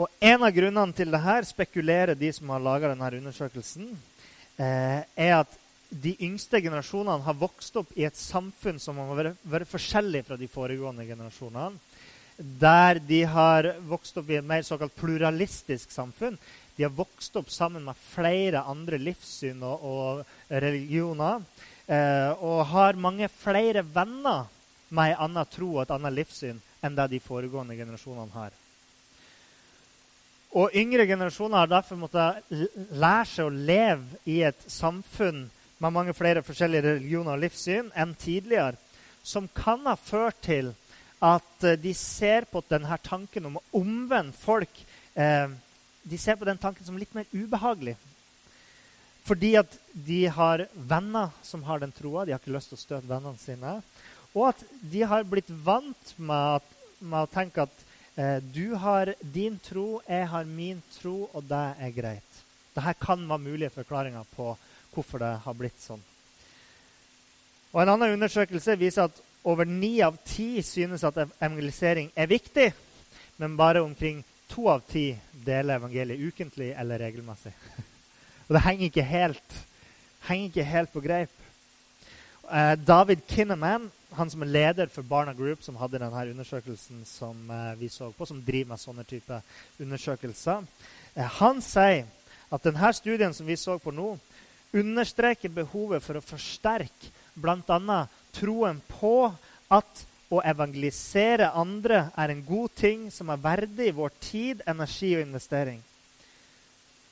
Og 0.00 0.08
En 0.18 0.42
av 0.42 0.54
grunnene 0.56 0.96
til 0.96 1.12
det 1.12 1.20
her 1.20 1.44
spekulerer 1.44 2.18
de 2.18 2.32
som 2.32 2.48
har 2.50 2.64
laga 2.64 2.90
undersøkelsen, 2.90 3.96
eh, 4.58 5.04
er 5.14 5.34
at 5.38 5.58
de 5.90 6.16
yngste 6.20 6.60
generasjonene 6.62 7.22
har 7.22 7.34
vokst 7.34 7.76
opp 7.76 7.92
i 7.96 8.04
et 8.04 8.16
samfunn 8.16 8.80
som 8.80 8.96
har 8.96 9.34
vært 9.44 9.68
forskjellig 9.68 10.24
fra 10.24 10.36
de 10.36 10.48
foregående 10.48 11.06
generasjonene 11.06 11.78
der 12.40 13.00
de 13.04 13.22
har 13.28 13.74
vokst 13.88 14.16
opp 14.16 14.30
i 14.30 14.38
et 14.38 14.46
mer 14.46 14.62
såkalt 14.64 14.94
pluralistisk 14.96 15.92
samfunn. 15.92 16.38
De 16.76 16.86
har 16.86 16.94
vokst 16.96 17.36
opp 17.36 17.50
sammen 17.52 17.84
med 17.84 17.98
flere 18.14 18.62
andre 18.64 18.96
livssyn 19.00 19.60
og, 19.60 19.84
og 19.84 20.54
religioner. 20.62 21.42
Eh, 21.90 22.30
og 22.40 22.64
har 22.72 22.96
mange 22.96 23.28
flere 23.28 23.84
venner 23.84 24.48
med 24.88 25.12
en 25.12 25.22
annen 25.26 25.52
tro 25.52 25.74
og 25.74 25.84
et 25.84 25.94
annet 25.94 26.16
livssyn 26.16 26.58
enn 26.80 26.96
det 26.96 27.10
de 27.12 27.20
foregående 27.22 27.76
generasjonene 27.76 28.32
har. 28.32 28.56
Og 30.50 30.74
Yngre 30.74 31.04
generasjoner 31.06 31.62
har 31.62 31.70
derfor 31.70 31.98
måttet 32.00 32.48
lære 32.50 33.26
seg 33.28 33.46
å 33.46 33.54
leve 33.54 34.22
i 34.26 34.40
et 34.48 34.64
samfunn 34.66 35.44
med 35.80 35.94
mange 35.94 36.14
flere 36.16 36.42
forskjellige 36.42 36.88
religioner 36.88 37.36
og 37.36 37.44
livssyn 37.44 37.92
enn 37.94 38.16
tidligere, 38.18 38.78
som 39.22 39.46
kan 39.54 39.84
ha 39.86 39.94
ført 40.00 40.40
til 40.42 40.72
at 41.20 41.64
eh, 41.64 41.78
de 41.78 41.92
ser 41.94 42.48
på 42.50 42.62
denne 42.68 42.96
tanken 43.04 43.46
om 43.50 43.58
å 43.60 43.66
omvende 43.80 44.36
folk 44.36 44.84
eh, 45.14 45.50
De 46.02 46.18
ser 46.18 46.38
på 46.40 46.48
den 46.48 46.58
tanken 46.58 46.86
som 46.86 46.96
litt 46.96 47.12
mer 47.14 47.28
ubehagelig. 47.32 47.96
Fordi 49.28 49.52
at 49.60 49.74
de 49.92 50.24
har 50.32 50.64
venner 50.74 51.28
som 51.44 51.62
har 51.66 51.82
den 51.82 51.92
troa. 51.92 52.24
De 52.24 52.32
har 52.32 52.40
ikke 52.40 52.54
lyst 52.54 52.72
til 52.72 52.78
å 52.78 52.80
støte 52.80 53.10
vennene 53.10 53.36
sine. 53.38 53.74
Og 54.32 54.48
at 54.48 54.64
de 54.80 55.02
har 55.04 55.28
blitt 55.28 55.50
vant 55.64 56.14
med, 56.16 56.64
med 57.04 57.20
å 57.20 57.30
tenke 57.30 57.66
at 57.68 57.84
eh, 58.16 58.38
du 58.40 58.72
har 58.80 59.12
din 59.20 59.58
tro, 59.60 60.00
jeg 60.08 60.28
har 60.32 60.48
min 60.48 60.80
tro, 60.96 61.28
og 61.34 61.44
det 61.50 61.64
er 61.84 61.94
greit. 61.94 62.42
Dette 62.72 62.96
kan 63.02 63.28
være 63.28 63.44
mulige 63.44 63.74
forklaringer 63.74 64.24
på 64.32 64.54
hvorfor 64.94 65.20
det 65.22 65.34
har 65.44 65.58
blitt 65.58 65.84
sånn. 65.84 66.00
Og 67.70 67.82
En 67.82 67.92
annen 67.92 68.16
undersøkelse 68.16 68.78
viser 68.80 69.10
at 69.10 69.20
over 69.44 69.64
ni 69.64 70.00
av 70.04 70.18
ti 70.24 70.62
synes 70.62 71.04
at 71.04 71.18
evangelisering 71.22 72.10
er 72.16 72.28
viktig, 72.30 72.70
men 73.40 73.56
bare 73.56 73.82
omkring 73.82 74.24
to 74.50 74.68
av 74.68 74.82
ti 74.88 75.14
deler 75.32 75.78
evangeliet 75.78 76.20
ukentlig 76.20 76.72
eller 76.76 77.00
regelmessig. 77.00 77.52
Og 78.48 78.56
det 78.56 78.64
henger 78.66 78.90
ikke 78.90 79.06
helt, 79.06 79.56
henger 80.26 80.50
ikke 80.50 80.66
helt 80.72 80.92
på 80.92 81.04
greip. 81.04 81.36
Eh, 82.50 82.74
David 82.82 83.22
Kinnaman, 83.30 83.90
han 84.12 84.30
som 84.30 84.42
er 84.42 84.50
leder 84.50 84.90
for 84.90 85.06
Barna 85.06 85.32
Group, 85.32 85.62
som 85.62 85.78
hadde 85.78 86.00
denne 86.02 86.24
undersøkelsen 86.32 87.04
som 87.06 87.50
eh, 87.50 87.76
vi 87.78 87.88
så 87.88 88.10
på, 88.10 88.26
som 88.26 88.42
driver 88.42 88.72
med 88.72 88.82
sånne 88.82 89.04
type 89.06 89.38
undersøkelser, 89.80 90.66
eh, 91.14 91.38
han 91.38 91.62
sier 91.62 92.08
at 92.50 92.66
denne 92.66 92.90
studien 92.92 93.34
som 93.34 93.46
vi 93.46 93.56
så 93.56 93.78
på 93.78 93.94
nå, 93.94 94.16
understreker 94.74 95.50
behovet 95.54 96.02
for 96.02 96.18
å 96.18 96.24
forsterke 96.24 97.10
bl.a. 97.38 98.00
troen 98.34 98.80
på 99.00 99.30
at 99.70 100.04
å 100.30 100.40
evangelisere 100.46 101.50
andre 101.58 102.04
er 102.14 102.32
en 102.32 102.42
god 102.46 102.74
ting 102.78 103.08
som 103.10 103.32
er 103.32 103.42
verdig 103.42 103.90
vår 103.96 104.12
tid, 104.22 104.62
energi 104.70 105.16
og 105.16 105.24
investering. 105.24 105.80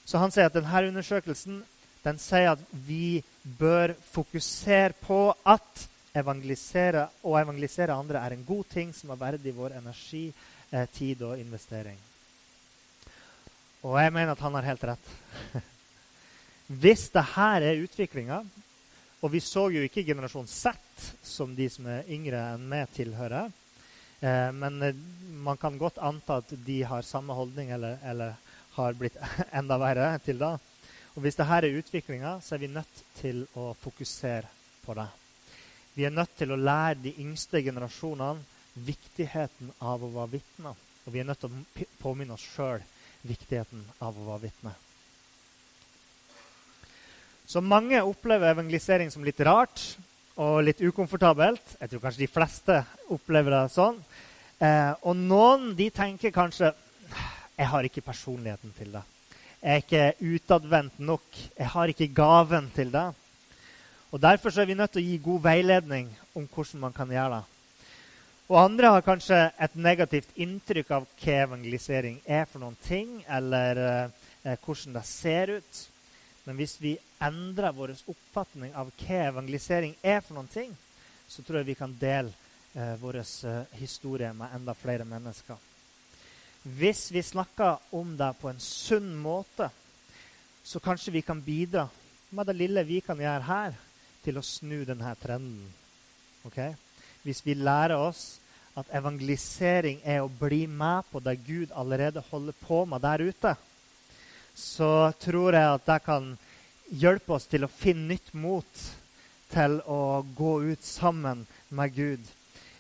Så 0.07 0.21
han 0.23 0.33
sier 0.33 0.49
at 0.49 0.55
denne 0.55 0.85
undersøkelsen 0.89 1.63
den 2.05 2.21
sier 2.23 2.55
at 2.55 2.61
vi 2.87 3.21
bør 3.59 3.93
fokusere 4.13 4.95
på 5.03 5.33
at 5.45 5.89
evangelisere, 6.19 7.09
å 7.27 7.35
evangelisere 7.41 7.95
andre 7.95 8.23
er 8.23 8.37
en 8.37 8.47
god 8.47 8.71
ting 8.73 8.95
som 8.97 9.11
er 9.13 9.21
verdig 9.21 9.55
vår 9.57 9.77
energi, 9.81 10.29
eh, 10.71 10.87
tid 10.95 11.23
og 11.27 11.39
investering. 11.39 11.99
Og 13.83 13.99
jeg 14.01 14.13
mener 14.15 14.33
at 14.33 14.47
han 14.47 14.55
har 14.55 14.71
helt 14.71 14.87
rett. 14.93 15.11
Hvis 16.83 17.09
dette 17.11 17.49
er 17.59 17.83
utviklinga, 17.85 18.43
og 19.21 19.33
vi 19.33 19.41
så 19.43 19.67
jo 19.75 19.83
ikke 19.83 20.05
generasjon 20.07 20.47
Z, 20.47 20.75
som 21.23 21.55
de 21.57 21.67
som 21.73 21.89
er 21.91 22.09
yngre 22.15 22.43
enn 22.55 22.69
meg 22.71 22.91
tilhører. 22.95 23.51
Eh, 24.21 24.51
men 24.55 24.83
eh, 24.83 25.01
man 25.43 25.59
kan 25.59 25.79
godt 25.79 25.99
anta 25.99 26.39
at 26.43 26.55
de 26.67 26.83
har 26.87 27.07
samme 27.07 27.35
holdning 27.35 27.73
eller, 27.75 27.99
eller 28.07 28.37
har 28.77 28.99
blitt 28.99 29.19
enda 29.59 29.79
verre 29.83 30.13
til 30.23 30.39
da. 30.39 30.55
Og 31.17 31.25
hvis 31.25 31.39
dette 31.39 31.59
er 31.59 31.81
utviklinga, 31.81 32.37
så 32.43 32.55
er 32.55 32.63
vi 32.63 32.71
nødt 32.71 33.03
til 33.19 33.43
å 33.59 33.73
fokusere 33.79 34.47
på 34.85 34.95
det. 34.95 35.09
Vi 35.99 36.07
er 36.07 36.15
nødt 36.15 36.37
til 36.39 36.55
å 36.55 36.61
lære 36.61 37.01
de 37.03 37.17
yngste 37.19 37.63
generasjonene 37.67 38.45
viktigheten 38.87 39.73
av 39.83 40.05
å 40.05 40.13
være 40.15 40.37
vitne. 40.37 40.77
Og 41.07 41.11
vi 41.11 41.19
er 41.19 41.27
nødt 41.27 41.43
til 41.43 41.51
å 41.51 41.87
påminne 41.99 42.37
oss 42.39 42.47
sjøl 42.55 42.85
viktigheten 43.27 43.83
av 43.99 44.15
å 44.15 44.29
være 44.29 44.45
vitne. 44.47 44.79
Så 47.49 47.63
mange 47.65 47.97
opplever 48.05 48.51
evangelisering 48.53 49.09
som 49.09 49.23
litt 49.25 49.39
rart 49.41 49.81
og 50.37 50.59
litt 50.67 50.83
ukomfortabelt. 50.85 51.79
Jeg 51.81 51.89
tror 51.89 52.03
kanskje 52.03 52.21
de 52.27 52.29
fleste 52.29 52.77
opplever 53.09 53.55
det 53.55 53.63
sånn. 53.73 53.97
Eh, 54.61 54.93
og 55.09 55.17
noen 55.17 55.71
de 55.79 55.87
tenker 55.89 56.35
kanskje 56.35 56.75
jeg 57.57 57.71
har 57.73 57.89
ikke 57.89 58.05
personligheten 58.05 58.77
til 58.77 58.93
det. 58.99 59.03
Jeg 59.63 59.73
er 59.73 59.81
ikke 59.87 60.35
utadvendt 60.35 61.01
nok. 61.01 61.41
Jeg 61.57 61.73
har 61.73 61.95
ikke 61.95 62.13
gaven 62.21 62.69
til 62.77 62.93
det. 62.93 63.09
Og 64.13 64.21
Derfor 64.21 64.53
er 64.53 64.69
vi 64.69 64.77
nødt 64.77 64.99
til 64.99 65.07
å 65.07 65.09
gi 65.09 65.19
god 65.25 65.49
veiledning 65.49 66.15
om 66.37 66.45
hvordan 66.53 66.85
man 66.85 67.01
kan 67.01 67.17
gjøre 67.17 67.41
det. 67.41 67.45
Og 68.53 68.61
andre 68.61 68.93
har 68.93 69.09
kanskje 69.09 69.47
et 69.57 69.85
negativt 69.89 70.37
inntrykk 70.37 70.99
av 71.01 71.09
hva 71.17 71.43
evangelisering 71.49 72.21
er 72.29 72.45
for 72.45 72.61
noen 72.61 72.77
ting, 72.85 73.23
eller 73.25 73.87
eh, 73.89 74.59
hvordan 74.67 75.01
det 75.01 75.09
ser 75.09 75.61
ut. 75.63 75.89
Men 76.49 76.57
hvis 76.57 76.79
vi 76.81 76.95
endrer 77.21 77.75
vår 77.77 77.91
oppfatning 78.09 78.71
av 78.73 78.89
hva 78.97 79.17
evangelisering 79.27 79.91
er 80.01 80.23
for 80.25 80.39
noen 80.39 80.49
ting, 80.49 80.71
så 81.29 81.45
tror 81.45 81.61
jeg 81.61 81.69
vi 81.69 81.75
kan 81.77 81.93
dele 82.01 82.33
eh, 82.73 82.95
vår 83.03 83.19
eh, 83.21 83.75
historie 83.77 84.31
med 84.33 84.55
enda 84.57 84.73
flere 84.73 85.05
mennesker. 85.05 85.61
Hvis 86.81 87.11
vi 87.13 87.21
snakker 87.21 87.93
om 87.93 88.17
det 88.17 88.31
på 88.41 88.49
en 88.49 88.65
sunn 88.65 89.13
måte, 89.21 89.69
så 90.65 90.81
kanskje 90.81 91.19
vi 91.19 91.25
kan 91.29 91.45
bidra 91.45 91.85
med 92.33 92.49
det 92.49 92.57
lille 92.57 92.89
vi 92.89 93.03
kan 93.05 93.21
gjøre 93.21 93.45
her, 93.45 93.77
til 94.25 94.41
å 94.41 94.49
snu 94.49 94.87
denne 94.89 95.13
trenden. 95.21 95.69
Okay? 96.49 96.73
Hvis 97.29 97.45
vi 97.45 97.61
lærer 97.61 98.01
oss 98.01 98.39
at 98.73 98.89
evangelisering 98.97 100.01
er 100.01 100.25
å 100.25 100.33
bli 100.33 100.65
med 100.65 101.13
på 101.13 101.21
det 101.21 101.43
Gud 101.45 101.77
allerede 101.77 102.25
holder 102.33 102.57
på 102.65 102.87
med 102.89 103.05
der 103.05 103.29
ute, 103.29 103.59
så 104.59 105.13
tror 105.23 105.55
jeg 105.55 105.75
at 105.77 105.87
det 105.87 105.99
kan 106.03 106.33
hjelpe 106.91 107.37
oss 107.37 107.47
til 107.51 107.67
å 107.67 107.71
finne 107.71 108.15
nytt 108.15 108.33
mot 108.35 108.83
til 109.53 109.79
å 109.87 110.21
gå 110.37 110.53
ut 110.73 110.85
sammen 110.85 111.45
med 111.71 111.95
Gud. 111.95 112.25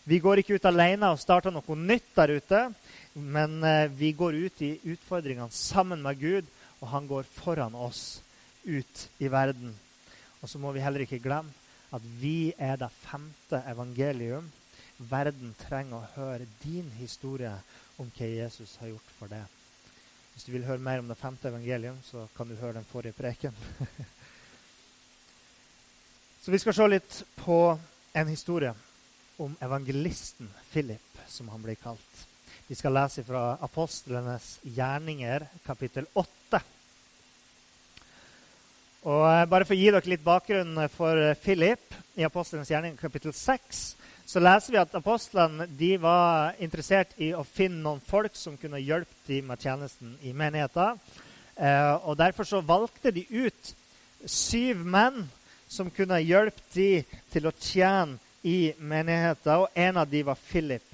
Vi 0.08 0.18
går 0.25 0.40
ikke 0.40 0.56
ut 0.58 0.68
alene 0.68 1.11
og 1.12 1.20
starter 1.20 1.52
noe 1.52 1.76
nytt 1.76 2.11
der 2.16 2.32
ute, 2.40 2.62
men 3.14 3.58
eh, 3.64 3.90
vi 3.92 4.14
går 4.16 4.38
ut 4.47 4.62
i 4.64 4.73
utfordringene 4.94 5.52
sammen 5.54 6.02
med 6.04 6.20
Gud, 6.20 6.49
og 6.80 6.90
han 6.92 7.08
går 7.11 7.28
foran 7.28 7.76
oss 7.76 8.20
ut 8.64 9.04
i 9.20 9.28
verden. 9.32 9.75
Og 10.40 10.49
så 10.50 10.61
må 10.61 10.73
vi 10.73 10.82
heller 10.85 11.04
ikke 11.04 11.23
glemme 11.23 11.52
at 11.94 12.04
vi 12.20 12.52
er 12.61 12.76
det 12.80 12.90
femte 13.04 13.62
evangelium. 13.70 14.49
Verden 14.99 15.54
trenger 15.61 16.00
å 16.00 16.11
høre 16.16 16.49
din 16.64 16.90
historie 16.99 17.54
om 17.99 18.11
hva 18.16 18.28
Jesus 18.28 18.76
har 18.82 18.92
gjort 18.92 19.14
for 19.18 19.32
deg. 19.32 19.57
Hvis 20.38 20.47
du 20.47 20.52
vil 20.54 20.68
høre 20.68 20.78
mer 20.78 21.00
om 21.02 21.09
det 21.11 21.16
femte 21.18 21.49
evangelium, 21.50 21.97
så 22.07 22.21
kan 22.37 22.47
du 22.47 22.54
høre 22.61 22.76
den 22.76 22.85
forrige 22.87 23.16
preken. 23.18 23.57
så 26.45 26.52
vi 26.54 26.61
skal 26.62 26.76
se 26.76 26.87
litt 26.87 27.16
på 27.40 27.57
en 28.14 28.30
historie 28.30 28.71
om 29.42 29.57
evangelisten 29.66 30.47
Philip, 30.71 31.18
som 31.26 31.50
han 31.50 31.66
blir 31.66 31.75
kalt. 31.83 32.23
Vi 32.68 32.78
skal 32.78 32.95
lese 32.95 33.26
fra 33.26 33.57
Apostlenes 33.66 34.61
gjerninger, 34.62 35.49
kapittel 35.66 36.07
8. 36.14 36.62
Og 39.11 39.26
eh, 39.33 39.45
bare 39.50 39.66
for 39.66 39.75
å 39.75 39.80
gi 39.80 39.90
dere 39.90 40.14
litt 40.14 40.23
bakgrunn 40.23 40.85
for 40.95 41.35
Philip 41.42 41.99
i 42.14 42.30
Apostlenes 42.30 42.71
gjerninger, 42.71 43.02
kapittel 43.02 43.35
6, 43.35 43.88
så 44.28 44.42
leser 44.42 44.75
vi 44.75 44.80
at 44.80 44.92
apostlene 44.99 45.64
de 45.78 45.94
var 46.02 46.58
interessert 46.61 47.14
i 47.16 47.30
å 47.32 47.47
finne 47.49 47.80
noen 47.80 48.02
folk 48.04 48.35
som 48.37 48.58
kunne 48.61 48.80
hjelpe 48.82 49.25
dem 49.25 49.47
med 49.49 49.62
tjenesten 49.64 50.18
i 50.20 50.35
menigheten. 50.37 51.00
Eh, 51.56 51.94
og 52.04 52.18
Derfor 52.20 52.44
så 52.44 52.61
valgte 52.61 53.12
de 53.14 53.25
ut 53.32 53.70
syv 54.28 54.85
menn 54.85 55.23
som 55.68 55.88
kunne 55.88 56.20
hjelpe 56.20 56.61
dem 56.75 57.08
til 57.32 57.49
å 57.49 57.54
tjene 57.56 58.20
i 58.44 58.75
menigheten. 58.76 59.64
Og 59.64 59.73
en 59.73 60.02
av 60.04 60.12
dem 60.12 60.28
var 60.28 60.44
Philip. 60.50 60.85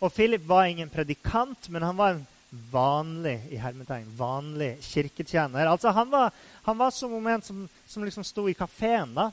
Og 0.00 0.12
Philip 0.16 0.48
var 0.48 0.64
ingen 0.64 0.88
predikant, 0.88 1.68
men 1.68 1.84
han 1.84 2.00
var 2.00 2.14
en 2.14 2.26
vanlig 2.72 3.38
i 3.52 3.60
hermetegn, 3.60 4.08
vanlig 4.16 4.78
kirketjener. 4.88 5.68
Altså 5.68 5.92
Han 5.92 6.08
var, 6.10 6.32
han 6.64 6.78
var 6.80 6.96
som 6.96 7.12
om 7.12 7.26
en 7.26 7.42
som, 7.42 7.68
som 7.86 8.04
liksom 8.04 8.24
sto 8.24 8.48
i 8.48 8.56
kafeen. 8.56 9.14
da, 9.14 9.30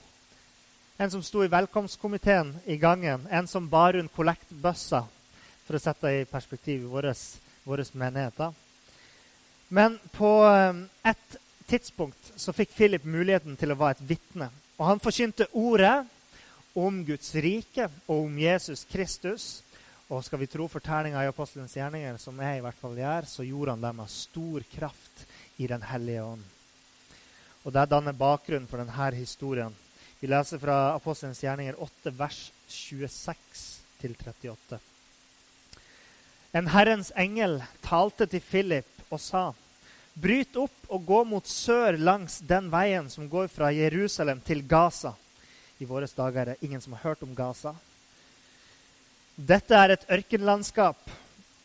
en 1.01 1.11
som 1.11 1.23
sto 1.23 1.43
i 1.43 1.47
velkomstkomiteen 1.47 2.55
i 2.65 2.77
gangen. 2.77 3.27
En 3.31 3.47
som 3.47 3.69
bar 3.69 3.93
rundt 3.93 4.13
kollektbøssa, 4.13 4.99
for 5.65 5.77
å 5.77 5.81
sette 5.81 6.05
det 6.05 6.19
i 6.19 6.27
perspektiv 6.29 6.83
i 6.83 6.91
våre 7.65 7.85
menigheter. 7.97 8.53
Men 9.73 9.97
på 10.13 10.29
eh, 10.45 10.83
et 11.09 11.39
tidspunkt 11.65 12.29
så 12.37 12.53
fikk 12.53 12.77
Philip 12.77 13.09
muligheten 13.09 13.57
til 13.57 13.73
å 13.73 13.79
være 13.81 13.97
et 13.97 14.05
vitne. 14.13 14.51
Og 14.77 14.85
han 14.91 15.01
forkynte 15.01 15.49
ordet 15.57 16.05
om 16.77 17.01
Guds 17.07 17.33
rike 17.33 17.89
og 18.05 18.27
om 18.27 18.37
Jesus 18.37 18.85
Kristus. 18.85 19.49
Og 20.05 20.21
skal 20.27 20.43
vi 20.43 20.53
tro 20.53 20.69
fortellinga 20.69 21.25
i 21.25 21.33
Apostelens 21.33 21.79
gjerninger, 21.81 22.21
som 22.21 22.37
jeg 22.45 22.59
i 22.59 22.65
hvert 22.67 22.77
fall 22.77 22.99
gjør, 23.01 23.25
så 23.25 23.47
gjorde 23.47 23.73
han 23.73 23.87
det 23.89 23.97
med 24.03 24.17
stor 24.21 24.69
kraft 24.77 25.29
i 25.57 25.65
Den 25.65 25.81
hellige 25.81 26.29
ånd. 26.35 26.49
Og 27.65 27.73
Det 27.73 27.89
danner 27.89 28.13
bakgrunnen 28.13 28.69
for 28.69 28.77
denne 28.77 29.15
historien 29.17 29.80
vi 30.21 30.29
leser 30.29 30.59
fra 30.61 30.93
Apostelens 30.93 31.39
gjerninger 31.41 31.79
8, 31.81 32.11
vers 32.13 32.51
26-38. 32.69 34.77
En 36.51 36.67
Herrens 36.69 37.09
engel 37.17 37.63
talte 37.81 38.27
til 38.29 38.43
Philip 38.45 38.85
og 39.09 39.19
sa:" 39.19 39.53
Bryt 40.13 40.55
opp 40.59 40.91
og 40.91 41.05
gå 41.07 41.23
mot 41.23 41.47
sør 41.47 41.97
langs 41.97 42.37
den 42.45 42.67
veien 42.69 43.09
som 43.09 43.29
går 43.31 43.47
fra 43.47 43.71
Jerusalem 43.73 44.41
til 44.45 44.61
Gaza. 44.67 45.15
I 45.79 45.87
våre 45.89 46.05
dager 46.05 46.41
er 46.41 46.45
det 46.51 46.67
ingen 46.67 46.81
som 46.81 46.93
har 46.93 47.09
hørt 47.09 47.23
om 47.23 47.35
Gaza. 47.35 47.73
Dette 49.35 49.73
er 49.73 49.95
et 49.95 50.05
ørkenlandskap. 50.11 50.97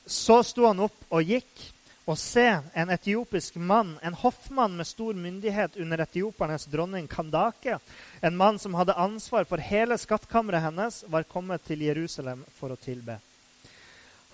Så 0.07 0.43
sto 0.47 0.65
han 0.65 0.81
opp 0.81 0.97
og 1.11 1.27
gikk. 1.27 1.76
Og 2.07 2.19
se, 2.19 2.45
en 2.75 2.91
etiopisk 2.95 3.57
mann, 3.59 3.97
en 4.03 4.15
hoffmann 4.15 4.77
med 4.79 4.87
stor 4.87 5.15
myndighet 5.19 5.77
under 5.83 6.05
etiopernes 6.05 6.69
dronning 6.71 7.09
Kandake, 7.11 7.79
en 8.21 8.37
mann 8.37 8.61
som 8.63 8.77
hadde 8.79 8.95
ansvar 8.95 9.45
for 9.45 9.59
hele 9.59 9.99
skattkammeret 9.99 10.63
hennes, 10.69 11.01
var 11.11 11.27
kommet 11.27 11.65
til 11.67 11.83
Jerusalem 11.83 12.45
for 12.61 12.71
å 12.71 12.79
tilbe. 12.79 13.19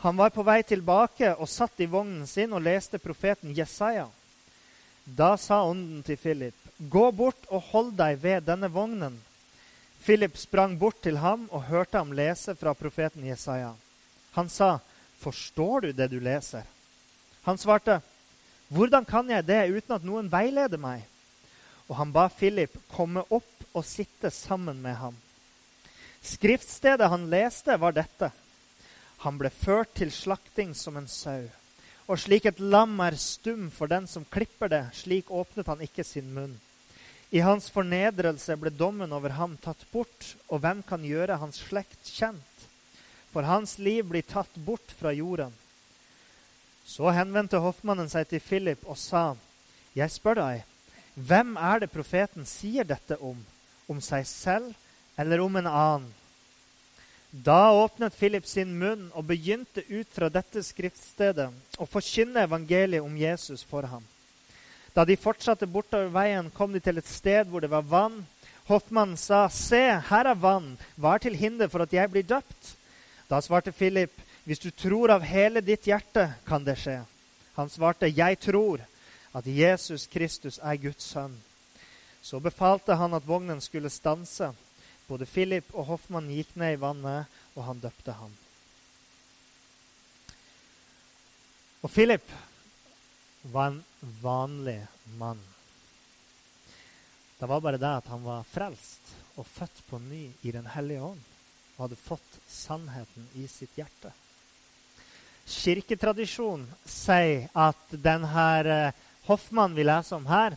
Han 0.04 0.18
var 0.20 0.34
på 0.34 0.44
vei 0.44 0.58
tilbake 0.68 1.30
og 1.32 1.48
satt 1.48 1.80
i 1.80 1.88
vognen 1.88 2.26
sin 2.26 2.52
og 2.52 2.60
leste 2.66 3.00
profeten 3.00 3.54
Jesaja. 3.56 4.08
Da 5.04 5.36
sa 5.40 5.62
ånden 5.64 6.02
til 6.02 6.16
Philip, 6.16 6.54
'Gå 6.78 7.10
bort 7.12 7.48
og 7.48 7.62
hold 7.72 7.92
deg 7.96 8.18
ved 8.22 8.42
denne 8.42 8.68
vognen.' 8.68 9.22
Philip 10.04 10.36
sprang 10.36 10.78
bort 10.78 11.00
til 11.02 11.16
ham 11.16 11.48
og 11.50 11.62
hørte 11.70 11.98
ham 11.98 12.12
lese 12.12 12.54
fra 12.54 12.74
profeten 12.74 13.24
Jesaja. 13.24 13.72
Han 14.32 14.48
sa, 14.48 14.78
'Forstår 15.20 15.80
du 15.80 15.92
det 15.92 16.10
du 16.10 16.20
leser?' 16.20 16.71
Han 17.42 17.58
svarte, 17.58 18.00
'Hvordan 18.70 19.04
kan 19.04 19.30
jeg 19.30 19.46
det 19.46 19.70
uten 19.70 19.94
at 19.94 20.04
noen 20.04 20.30
veileder 20.30 20.78
meg?' 20.78 21.06
Og 21.88 21.96
han 21.96 22.12
ba 22.12 22.28
Philip 22.28 22.76
komme 22.88 23.24
opp 23.30 23.64
og 23.74 23.84
sitte 23.84 24.30
sammen 24.30 24.82
med 24.82 24.94
ham. 24.96 25.16
Skriftstedet 26.22 27.08
han 27.10 27.30
leste, 27.30 27.76
var 27.76 27.92
dette. 27.92 28.30
Han 29.26 29.38
ble 29.38 29.50
ført 29.50 29.94
til 29.94 30.10
slakting 30.10 30.74
som 30.74 30.96
en 30.96 31.08
sau. 31.08 31.48
Og 32.08 32.18
slik 32.18 32.46
et 32.46 32.60
lam 32.60 32.98
er 33.00 33.16
stum 33.18 33.70
for 33.70 33.90
den 33.90 34.06
som 34.06 34.24
klipper 34.24 34.68
det, 34.68 34.84
slik 34.94 35.30
åpnet 35.30 35.66
han 35.66 35.82
ikke 35.84 36.04
sin 36.04 36.32
munn. 36.34 36.60
I 37.32 37.40
hans 37.40 37.70
fornedrelse 37.72 38.56
ble 38.60 38.70
dommen 38.70 39.12
over 39.12 39.32
ham 39.38 39.56
tatt 39.56 39.86
bort, 39.92 40.34
og 40.48 40.60
hvem 40.60 40.82
kan 40.84 41.04
gjøre 41.06 41.38
hans 41.40 41.62
slekt 41.64 42.10
kjent? 42.12 42.66
For 43.32 43.46
hans 43.48 43.78
liv 43.78 44.04
blir 44.10 44.26
tatt 44.28 44.52
bort 44.66 44.92
fra 44.98 45.14
jorden. 45.16 45.54
Så 46.84 47.10
henvendte 47.14 47.60
hoffmannen 47.62 48.10
seg 48.10 48.28
til 48.28 48.42
Philip 48.42 48.82
og 48.86 48.98
sa, 48.98 49.32
Jeg 49.94 50.10
spør 50.10 50.40
deg, 50.40 50.64
hvem 51.14 51.56
er 51.60 51.82
det 51.82 51.92
profeten 51.92 52.46
sier 52.48 52.84
dette 52.88 53.18
om? 53.20 53.36
Om 53.88 54.00
seg 54.00 54.26
selv 54.26 54.72
eller 55.20 55.42
om 55.44 55.56
en 55.60 55.68
annen? 55.68 56.10
Da 57.32 57.72
åpnet 57.72 58.16
Philip 58.16 58.44
sin 58.44 58.74
munn 58.76 59.06
og 59.16 59.24
begynte 59.24 59.84
ut 59.88 60.08
fra 60.12 60.28
dette 60.28 60.60
skriftstedet 60.64 61.48
å 61.80 61.88
forkynne 61.88 62.44
evangeliet 62.44 63.04
om 63.04 63.14
Jesus 63.16 63.62
for 63.64 63.88
ham. 63.88 64.04
Da 64.92 65.06
de 65.08 65.16
fortsatte 65.16 65.64
bortover 65.64 66.10
veien, 66.12 66.50
kom 66.52 66.74
de 66.74 66.80
til 66.84 67.00
et 67.00 67.08
sted 67.08 67.48
hvor 67.48 67.64
det 67.64 67.70
var 67.72 67.86
vann. 67.88 68.18
Hoffmannen 68.68 69.16
sa, 69.16 69.48
'Se, 69.48 70.00
her 70.10 70.26
er 70.28 70.34
vann. 70.36 70.76
Hva 70.96 71.14
er 71.14 71.24
til 71.24 71.36
hinder 71.36 71.68
for 71.68 71.80
at 71.82 71.92
jeg 71.92 72.10
blir 72.10 72.22
døpt?' 72.22 72.76
Da 73.30 73.40
svarte 73.40 73.72
Philip, 73.72 74.12
'Hvis 74.44 74.58
du 74.58 74.70
tror 74.70 75.10
av 75.10 75.22
hele 75.22 75.60
ditt 75.60 75.86
hjerte, 75.86 76.34
kan 76.46 76.64
det 76.64 76.78
skje.' 76.78 77.04
Han 77.54 77.70
svarte, 77.70 78.06
'Jeg 78.06 78.40
tror 78.40 78.80
at 79.34 79.46
Jesus 79.46 80.06
Kristus 80.06 80.58
er 80.58 80.76
Guds 80.76 81.04
sønn.' 81.04 81.42
Så 82.22 82.40
befalte 82.40 82.94
han 82.94 83.14
at 83.14 83.26
vognen 83.26 83.60
skulle 83.60 83.90
stanse. 83.90 84.52
Både 85.08 85.26
Philip 85.26 85.74
og 85.74 85.84
Hoffmann 85.84 86.30
gikk 86.30 86.54
ned 86.56 86.72
i 86.74 86.80
vannet, 86.80 87.26
og 87.56 87.64
han 87.64 87.80
døpte 87.80 88.12
ham. 88.12 88.30
Og 91.82 91.90
Philip 91.90 92.30
var 93.42 93.66
en 93.66 93.84
vanlig 94.22 94.86
mann. 95.18 95.40
Det 97.38 97.48
var 97.48 97.60
bare 97.60 97.78
det 97.82 97.90
at 97.90 98.06
han 98.06 98.22
var 98.22 98.46
frelst 98.46 99.14
og 99.34 99.46
født 99.46 99.82
på 99.88 99.98
ny 99.98 100.30
i 100.42 100.52
Den 100.54 100.66
hellige 100.66 101.02
ånd 101.02 101.22
og 101.74 101.88
hadde 101.88 101.98
fått 101.98 102.36
sannheten 102.46 103.26
i 103.34 103.48
sitt 103.50 103.74
hjerte. 103.74 104.12
Kirketradisjonen 105.48 106.66
sier 106.86 107.48
at 107.54 107.96
denne 108.04 108.48
eh, 108.62 109.00
Hoffmann 109.26 109.74
vi 109.74 109.84
leser 109.86 110.16
om 110.16 110.26
her, 110.26 110.56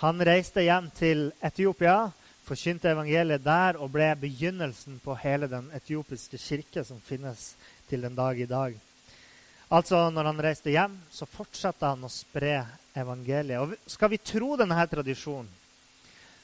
han 0.00 0.22
reiste 0.24 0.64
hjem 0.64 0.88
til 0.96 1.28
Etiopia 1.44 2.10
forkynte 2.50 2.90
evangeliet 2.90 3.44
der 3.44 3.78
og 3.78 3.92
ble 3.94 4.08
begynnelsen 4.18 4.98
på 5.04 5.14
hele 5.22 5.46
den 5.50 5.68
etiopiske 5.76 6.38
kirke 6.40 6.82
som 6.86 6.98
finnes 7.04 7.52
til 7.90 8.02
den 8.02 8.16
dag 8.18 8.38
i 8.40 8.48
dag. 8.50 8.74
Altså, 9.70 10.08
når 10.10 10.32
han 10.32 10.42
reiste 10.42 10.72
hjem, 10.74 10.96
så 11.14 11.28
fortsatte 11.30 11.86
han 11.86 12.02
å 12.02 12.10
spre 12.10 12.64
evangeliet. 12.98 13.60
Og 13.62 13.92
skal 13.92 14.10
vi 14.10 14.18
tro 14.18 14.56
denne 14.58 14.86
tradisjonen, 14.90 15.50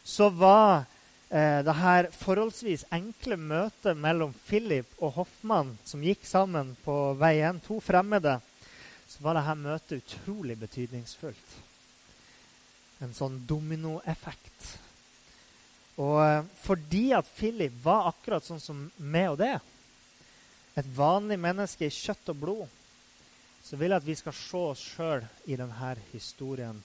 så 0.07 0.29
var 0.31 0.85
eh, 1.31 1.61
det 1.67 2.15
forholdsvis 2.19 2.87
enkle 2.95 3.37
møtet 3.37 3.99
mellom 3.99 4.35
Philip 4.47 4.89
og 4.99 5.15
Hoffmann, 5.21 5.77
som 5.85 6.05
gikk 6.05 6.27
sammen 6.27 6.75
på 6.85 7.15
veien, 7.21 7.61
to 7.65 7.81
fremmede, 7.81 8.39
så 9.07 9.23
var 9.23 9.39
dette 9.39 9.61
møtet 9.61 10.03
utrolig 10.03 10.59
betydningsfullt. 10.59 11.55
En 13.05 13.15
sånn 13.15 13.43
dominoeffekt 13.47 14.77
og 15.97 16.19
eh, 16.21 16.45
fordi 16.61 17.11
at 17.17 17.29
Philip 17.39 17.73
var 17.85 18.11
akkurat 18.11 18.45
sånn 18.45 18.61
som 18.61 18.85
meg 18.99 19.33
og 19.33 19.41
det, 19.41 19.55
et 20.77 20.89
vanlig 20.97 21.39
menneske 21.41 21.89
i 21.89 21.95
kjøtt 21.95 22.33
og 22.35 22.41
blod, 22.43 22.65
så 23.65 23.79
vil 23.81 23.91
jeg 23.91 24.03
at 24.03 24.07
vi 24.07 24.17
skal 24.19 24.37
se 24.37 24.63
oss 24.73 24.83
sjøl 24.93 25.25
i 25.49 25.57
denne 25.59 25.95
historien. 26.13 26.77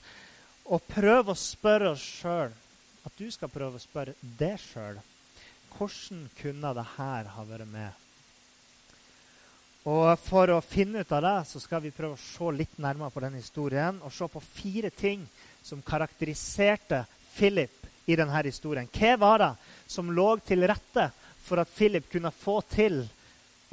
Og 0.72 0.86
prøve 0.88 1.34
å 1.34 1.40
spørre 1.40 1.92
oss 1.92 2.06
sjøl, 2.22 2.56
at 3.06 3.18
du 3.18 3.28
skal 3.34 3.50
prøve 3.52 3.80
å 3.80 3.84
spørre 3.84 4.16
deg 4.22 4.60
sjøl, 4.62 5.00
hvordan 5.72 6.26
kunne 6.38 6.74
det 6.78 6.88
her 6.98 7.30
ha 7.36 7.46
vært 7.48 7.70
med? 7.72 8.02
Og 9.90 10.12
For 10.22 10.52
å 10.54 10.60
finne 10.62 11.02
ut 11.02 11.14
av 11.16 11.24
det 11.26 11.38
så 11.50 11.60
skal 11.64 11.82
vi 11.82 11.94
prøve 11.96 12.14
å 12.14 12.22
se 12.22 12.52
litt 12.54 12.78
nærmere 12.78 13.10
på 13.14 13.24
den 13.24 13.40
historien 13.40 13.98
og 14.06 14.14
se 14.14 14.28
på 14.30 14.44
fire 14.44 14.92
ting 14.94 15.24
som 15.66 15.82
karakteriserte 15.82 17.02
Philip 17.34 17.88
i 18.06 18.18
denne 18.18 18.44
historien. 18.46 18.90
Hva 18.94 19.16
var 19.18 19.42
det 19.42 19.52
som 19.90 20.12
lå 20.14 20.36
til 20.46 20.68
rette 20.70 21.10
for 21.42 21.62
at 21.62 21.74
Philip 21.74 22.06
kunne 22.12 22.34
få 22.36 22.60
til 22.70 23.02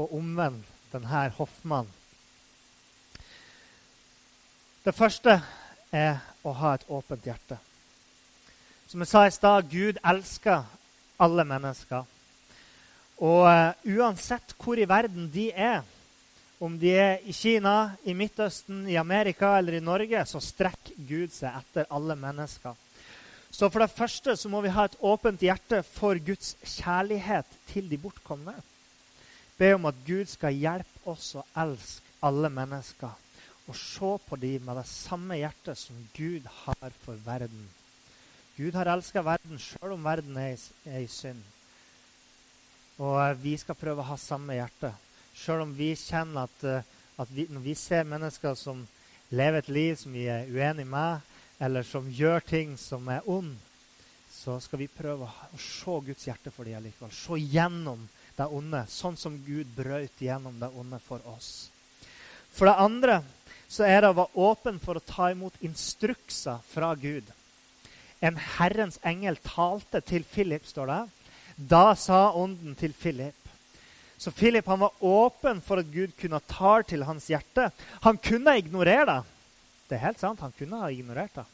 å 0.00 0.08
omvende 0.16 0.64
denne 0.94 1.28
hoffmannen? 1.36 1.92
Det 4.84 4.94
første 4.96 5.34
er 5.92 6.20
å 6.46 6.54
ha 6.56 6.76
et 6.78 6.86
åpent 6.88 7.26
hjerte. 7.26 7.58
Som 8.88 9.02
jeg 9.04 9.10
sa 9.10 9.26
i 9.28 9.32
stad, 9.34 9.66
Gud 9.68 9.98
elsker 10.00 10.62
alle 11.20 11.44
mennesker. 11.44 12.06
Og 13.20 13.42
uh, 13.44 13.76
uansett 13.84 14.54
hvor 14.56 14.80
i 14.80 14.86
verden 14.88 15.26
de 15.28 15.50
er, 15.52 15.82
om 16.56 16.72
de 16.80 16.94
er 16.96 17.20
i 17.28 17.34
Kina, 17.36 17.92
i 18.08 18.14
Midtøsten, 18.16 18.86
i 18.88 18.96
Amerika 18.96 19.52
eller 19.58 19.76
i 19.76 19.84
Norge, 19.84 20.24
så 20.24 20.40
strekker 20.40 20.96
Gud 21.04 21.36
seg 21.36 21.60
etter 21.60 21.92
alle 21.92 22.16
mennesker. 22.16 22.80
Så 23.52 23.68
for 23.68 23.84
det 23.84 23.92
første 23.92 24.32
så 24.40 24.48
må 24.48 24.64
vi 24.64 24.72
ha 24.72 24.88
et 24.88 24.98
åpent 25.04 25.44
hjerte 25.44 25.82
for 25.84 26.16
Guds 26.24 26.56
kjærlighet 26.64 27.60
til 27.68 27.92
de 27.92 28.00
bortkomne. 28.00 28.56
Be 29.60 29.74
om 29.76 29.84
at 29.92 30.04
Gud 30.06 30.32
skal 30.32 30.56
hjelpe 30.56 31.12
oss 31.12 31.34
å 31.36 31.44
elske 31.60 32.08
alle 32.24 32.48
mennesker 32.48 33.12
og 33.68 33.76
se 33.76 34.16
på 34.24 34.36
dem 34.40 34.64
med 34.64 34.80
det 34.80 34.88
samme 34.88 35.36
hjertet 35.36 35.76
som 35.76 36.06
Gud 36.16 36.48
har 36.64 36.94
for 37.04 37.20
verden. 37.26 37.68
Gud 38.58 38.74
har 38.74 38.88
elska 38.90 39.22
verden 39.22 39.60
sjøl 39.62 39.92
om 39.94 40.02
verden 40.02 40.34
er 40.42 40.56
i, 40.98 41.04
synd. 41.06 41.38
Og 42.98 43.14
eh, 43.22 43.36
vi 43.38 43.52
skal 43.60 43.78
prøve 43.78 44.02
å 44.02 44.08
ha 44.08 44.16
samme 44.18 44.56
hjerte. 44.56 44.90
Sjøl 45.38 45.62
om 45.62 45.74
vi 45.78 45.92
kjenner 45.94 46.48
at, 46.48 46.64
eh, 46.66 46.88
at 47.22 47.30
vi, 47.30 47.44
når 47.54 47.62
vi 47.68 47.76
ser 47.78 48.08
mennesker 48.10 48.58
som 48.58 48.80
lever 49.30 49.62
et 49.62 49.70
liv 49.70 49.94
som 50.00 50.18
vi 50.18 50.26
er 50.26 50.50
uenig 50.50 50.88
med, 50.90 51.22
eller 51.62 51.86
som 51.86 52.10
gjør 52.10 52.42
ting 52.50 52.74
som 52.82 53.06
er 53.14 53.30
ond, 53.30 53.54
så 54.34 54.58
skal 54.58 54.82
vi 54.82 54.90
prøve 54.90 55.30
å 55.30 55.62
se 55.62 55.94
Guds 56.10 56.26
hjerte 56.26 56.50
for 56.50 56.66
dem 56.66 56.82
likevel. 56.82 57.14
Se 57.14 57.38
gjennom 57.38 58.08
det 58.34 58.50
onde, 58.58 58.84
sånn 58.90 59.22
som 59.22 59.38
Gud 59.46 59.70
brøt 59.78 60.18
gjennom 60.18 60.58
det 60.58 60.74
onde 60.74 60.98
for 61.06 61.22
oss. 61.30 61.68
For 62.50 62.66
det 62.66 62.78
andre 62.82 63.22
så 63.70 63.86
er 63.86 64.02
det 64.02 64.10
å 64.10 64.18
være 64.18 64.46
åpen 64.50 64.82
for 64.82 64.98
å 64.98 65.06
ta 65.14 65.30
imot 65.30 65.62
instrukser 65.62 66.58
fra 66.74 66.96
Gud. 66.98 67.26
En 68.20 68.38
Herrens 68.58 68.98
engel 69.06 69.38
talte 69.44 70.00
til 70.02 70.24
Philip, 70.26 70.66
står 70.66 70.90
det. 70.90 71.02
Da 71.70 71.94
sa 71.98 72.32
ånden 72.38 72.74
til 72.78 72.94
Philip. 72.94 73.34
Så 74.18 74.32
Philip 74.34 74.66
han 74.66 74.80
var 74.80 75.04
åpen 75.04 75.60
for 75.62 75.78
at 75.78 75.90
Gud 75.92 76.14
kunne 76.18 76.40
ta 76.50 76.80
til 76.82 77.04
hans 77.06 77.28
hjerte. 77.30 77.68
Han 78.02 78.18
kunne 78.18 78.56
ignorere 78.58 79.06
det. 79.06 79.20
Det 79.88 79.96
er 79.96 80.06
helt 80.08 80.20
sant, 80.20 80.42
han 80.42 80.54
kunne 80.58 80.82
ha 80.82 80.90
ignorert 80.90 81.38
det. 81.38 81.46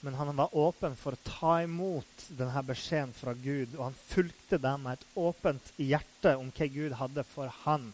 Men 0.00 0.14
han 0.14 0.32
var 0.36 0.56
åpen 0.56 0.96
for 0.96 1.16
å 1.16 1.24
ta 1.26 1.52
imot 1.64 2.26
denne 2.38 2.62
beskjeden 2.64 3.12
fra 3.16 3.32
Gud, 3.36 3.74
og 3.76 3.88
han 3.88 4.00
fulgte 4.08 4.58
det 4.60 4.72
med 4.80 4.96
et 4.96 5.06
åpent 5.18 5.70
hjerte 5.80 6.36
om 6.40 6.50
hva 6.54 6.68
Gud 6.72 6.96
hadde 7.00 7.24
for 7.28 7.52
han. 7.64 7.88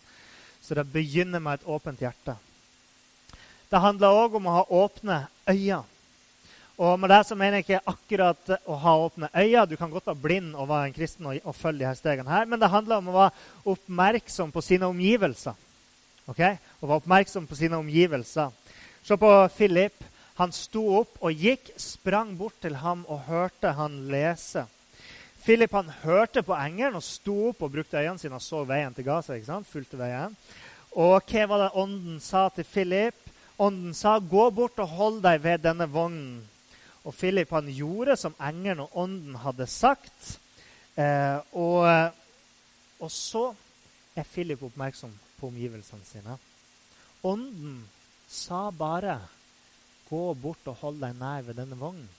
Så 0.63 0.79
det 0.79 0.87
begynner 0.93 1.43
med 1.43 1.61
et 1.61 1.69
åpent 1.71 2.03
hjerte. 2.03 2.37
Det 3.71 3.81
handler 3.81 4.15
òg 4.15 4.37
om 4.39 4.47
å 4.47 4.57
ha 4.59 4.65
åpne 4.83 5.19
øyne. 5.49 5.83
Og 6.81 7.01
med 7.01 7.11
det 7.13 7.21
så 7.29 7.37
mener 7.37 7.61
jeg 7.61 7.67
ikke 7.67 7.93
akkurat 7.93 8.53
å 8.65 8.77
ha 8.81 8.95
åpne 9.05 9.29
øyne. 9.35 9.67
Du 9.69 9.77
kan 9.77 9.91
godt 9.93 10.07
være 10.09 10.23
blind 10.23 10.55
og 10.57 10.71
være 10.71 10.89
en 10.89 10.97
kristen 10.97 11.29
og, 11.29 11.41
og 11.45 11.57
følge 11.57 11.87
her 11.87 11.99
stegene 11.99 12.33
her, 12.33 12.49
men 12.49 12.61
det 12.61 12.71
handler 12.73 13.03
om 13.03 13.11
å 13.13 13.19
være 13.19 13.75
oppmerksom 13.75 14.53
på 14.55 14.65
sine 14.65 14.89
omgivelser. 14.89 15.59
Okay? 16.33 16.57
Å 16.81 16.89
være 16.89 17.03
oppmerksom 17.03 17.47
på 17.51 17.59
sine 17.59 17.81
omgivelser. 17.81 18.55
Se 19.05 19.19
på 19.19 19.33
Philip. 19.57 20.09
Han 20.39 20.55
sto 20.57 20.87
opp 21.03 21.19
og 21.21 21.43
gikk, 21.45 21.75
sprang 21.77 22.33
bort 22.39 22.57
til 22.63 22.79
ham 22.81 23.03
og 23.05 23.27
hørte 23.29 23.75
han 23.77 24.07
lese. 24.11 24.65
Philip 25.45 25.75
han 25.77 25.91
hørte 26.03 26.41
på 26.47 26.57
engelen 26.57 26.97
og 26.97 27.05
sto 27.05 27.35
opp 27.51 27.65
og 27.67 27.75
brukte 27.75 28.01
øynene 28.01 28.19
sine 28.23 28.39
og 28.39 28.45
så 28.45 28.63
veien 28.65 28.95
til 28.95 29.05
Gaza. 29.05 29.35
ikke 29.37 29.51
sant? 29.51 29.69
Fulgte 29.69 30.01
veien. 30.01 30.37
Og 30.97 31.21
hva 31.29 31.45
var 31.51 31.65
det 31.65 31.75
ånden 31.83 32.21
sa 32.23 32.47
til 32.55 32.65
Philip? 32.65 33.19
Ånden 33.59 33.95
sa, 33.95 34.19
'Gå 34.19 34.51
bort 34.51 34.79
og 34.79 34.89
hold 34.89 35.23
deg 35.23 35.43
ved 35.43 35.59
denne 35.63 35.87
vognen.' 35.87 36.52
Og 37.03 37.15
Philip 37.15 37.51
han 37.51 37.71
gjorde 37.73 38.17
som 38.17 38.37
engelen 38.39 38.85
og 38.85 38.97
ånden 39.05 39.37
hadde 39.43 39.67
sagt. 39.71 40.37
Eh, 40.95 41.39
og, 41.59 41.87
og, 43.01 43.11
så 43.11 43.49
er 44.15 44.29
Philip 44.29 44.63
oppmerksom 44.63 45.13
på 45.41 45.51
omgivelsene 45.51 46.05
sine. 46.07 46.37
Ånden 47.27 47.83
sa 48.29 48.71
bare 48.71 49.21
'Gå 50.13 50.35
bort 50.35 50.67
og 50.69 50.77
hold 50.77 51.01
deg 51.01 51.15
nær 51.17 51.41
ved 51.43 51.57
denne 51.57 51.77
vognen'. 51.79 52.11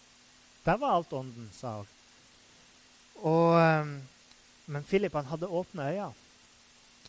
Det 0.65 0.79
var 0.79 0.95
alt 0.95 1.13
ånden 1.13 1.49
sa. 1.53 1.83
Og, 3.21 3.61
eh, 3.61 3.85
men 4.65 4.83
Philip 4.83 5.13
han 5.13 5.25
hadde 5.25 5.47
åpne 5.47 5.89
øyne. 5.91 6.13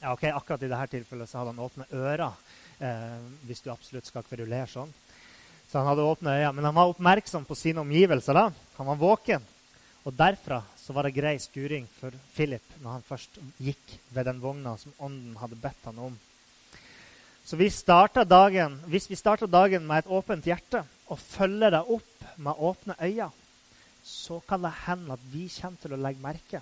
Ja, 0.01 0.13
ok, 0.13 0.25
Akkurat 0.25 0.63
i 0.63 0.69
dette 0.69 0.87
tilfellet 0.87 1.29
så 1.29 1.39
hadde 1.39 1.55
han 1.55 1.65
åpne 1.65 1.87
ører, 1.93 2.33
eh, 2.81 3.21
hvis 3.47 3.61
du 3.61 3.71
absolutt 3.73 4.07
skal 4.07 4.27
kverulere 4.27 4.67
sånn. 4.69 4.93
Så 5.71 5.81
han 5.81 5.89
hadde 5.89 6.07
åpne 6.07 6.37
øyne, 6.39 6.53
Men 6.53 6.65
han 6.65 6.75
var 6.75 6.93
oppmerksom 6.93 7.45
på 7.45 7.55
sine 7.55 7.81
omgivelser. 7.81 8.35
da. 8.35 8.53
Han 8.77 8.87
var 8.87 8.97
våken. 8.97 9.43
Og 10.05 10.13
derfra 10.13 10.63
så 10.77 10.93
var 10.93 11.07
det 11.07 11.17
grei 11.17 11.39
skuring 11.41 11.87
for 12.01 12.13
Philip 12.35 12.77
når 12.83 12.91
han 12.91 13.07
først 13.09 13.39
gikk 13.57 13.99
ved 14.11 14.27
den 14.29 14.41
vogna 14.43 14.77
som 14.77 14.93
ånden 14.99 15.37
hadde 15.41 15.57
bedt 15.57 15.89
han 15.89 15.99
om. 15.99 16.19
Så 17.45 17.57
vi 17.57 17.69
dagen, 17.69 18.81
hvis 18.87 19.09
vi 19.11 19.17
starter 19.17 19.47
dagen 19.47 19.87
med 19.87 20.05
et 20.05 20.11
åpent 20.11 20.45
hjerte 20.45 20.85
og 21.09 21.19
følger 21.19 21.71
det 21.71 21.81
opp 21.81 22.25
med 22.37 22.53
åpne 22.59 22.95
øyne, 23.01 23.31
så 24.05 24.41
kan 24.49 24.63
det 24.63 24.73
hende 24.87 25.13
at 25.13 25.21
vi 25.33 25.49
kommer 25.49 25.79
til 25.81 25.93
å 25.93 26.01
legge 26.01 26.21
merke 26.21 26.61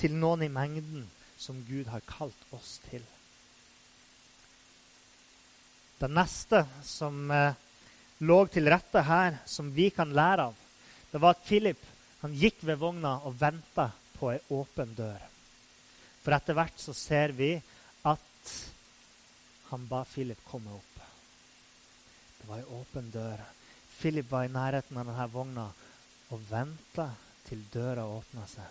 til 0.00 0.12
noen 0.16 0.42
i 0.42 0.48
mengden 0.48 1.08
som 1.40 1.64
Gud 1.68 1.88
har 1.92 2.00
kalt 2.08 2.52
oss 2.56 2.78
til. 2.88 3.02
Det 6.00 6.08
neste 6.08 6.64
som 6.84 7.30
eh, 7.30 7.52
lå 8.20 8.38
til 8.52 8.68
rette 8.68 9.02
her, 9.06 9.38
som 9.48 9.70
vi 9.72 9.88
kan 9.94 10.12
lære 10.12 10.50
av, 10.50 10.56
det 11.10 11.20
var 11.20 11.36
at 11.36 11.46
Philip 11.46 11.86
han 12.20 12.34
gikk 12.36 12.60
ved 12.68 12.80
vogna 12.80 13.16
og 13.24 13.38
venta 13.40 13.88
på 14.18 14.28
ei 14.34 14.40
åpen 14.52 14.92
dør. 14.96 15.22
For 16.20 16.36
etter 16.36 16.56
hvert 16.56 16.76
så 16.80 16.92
ser 16.96 17.32
vi 17.32 17.54
at 18.08 18.52
han 19.70 19.86
ba 19.88 20.02
Philip 20.04 20.42
komme 20.44 20.74
opp. 20.76 20.98
Det 22.40 22.48
var 22.48 22.60
ei 22.60 22.76
åpen 22.76 23.08
dør. 23.14 23.40
Philip 24.00 24.28
var 24.30 24.44
i 24.44 24.52
nærheten 24.52 25.00
av 25.00 25.08
denne 25.08 25.28
vogna 25.32 25.66
og 26.30 26.44
venta 26.50 27.08
til 27.48 27.64
døra 27.72 28.04
åpna 28.06 28.44
seg. 28.50 28.68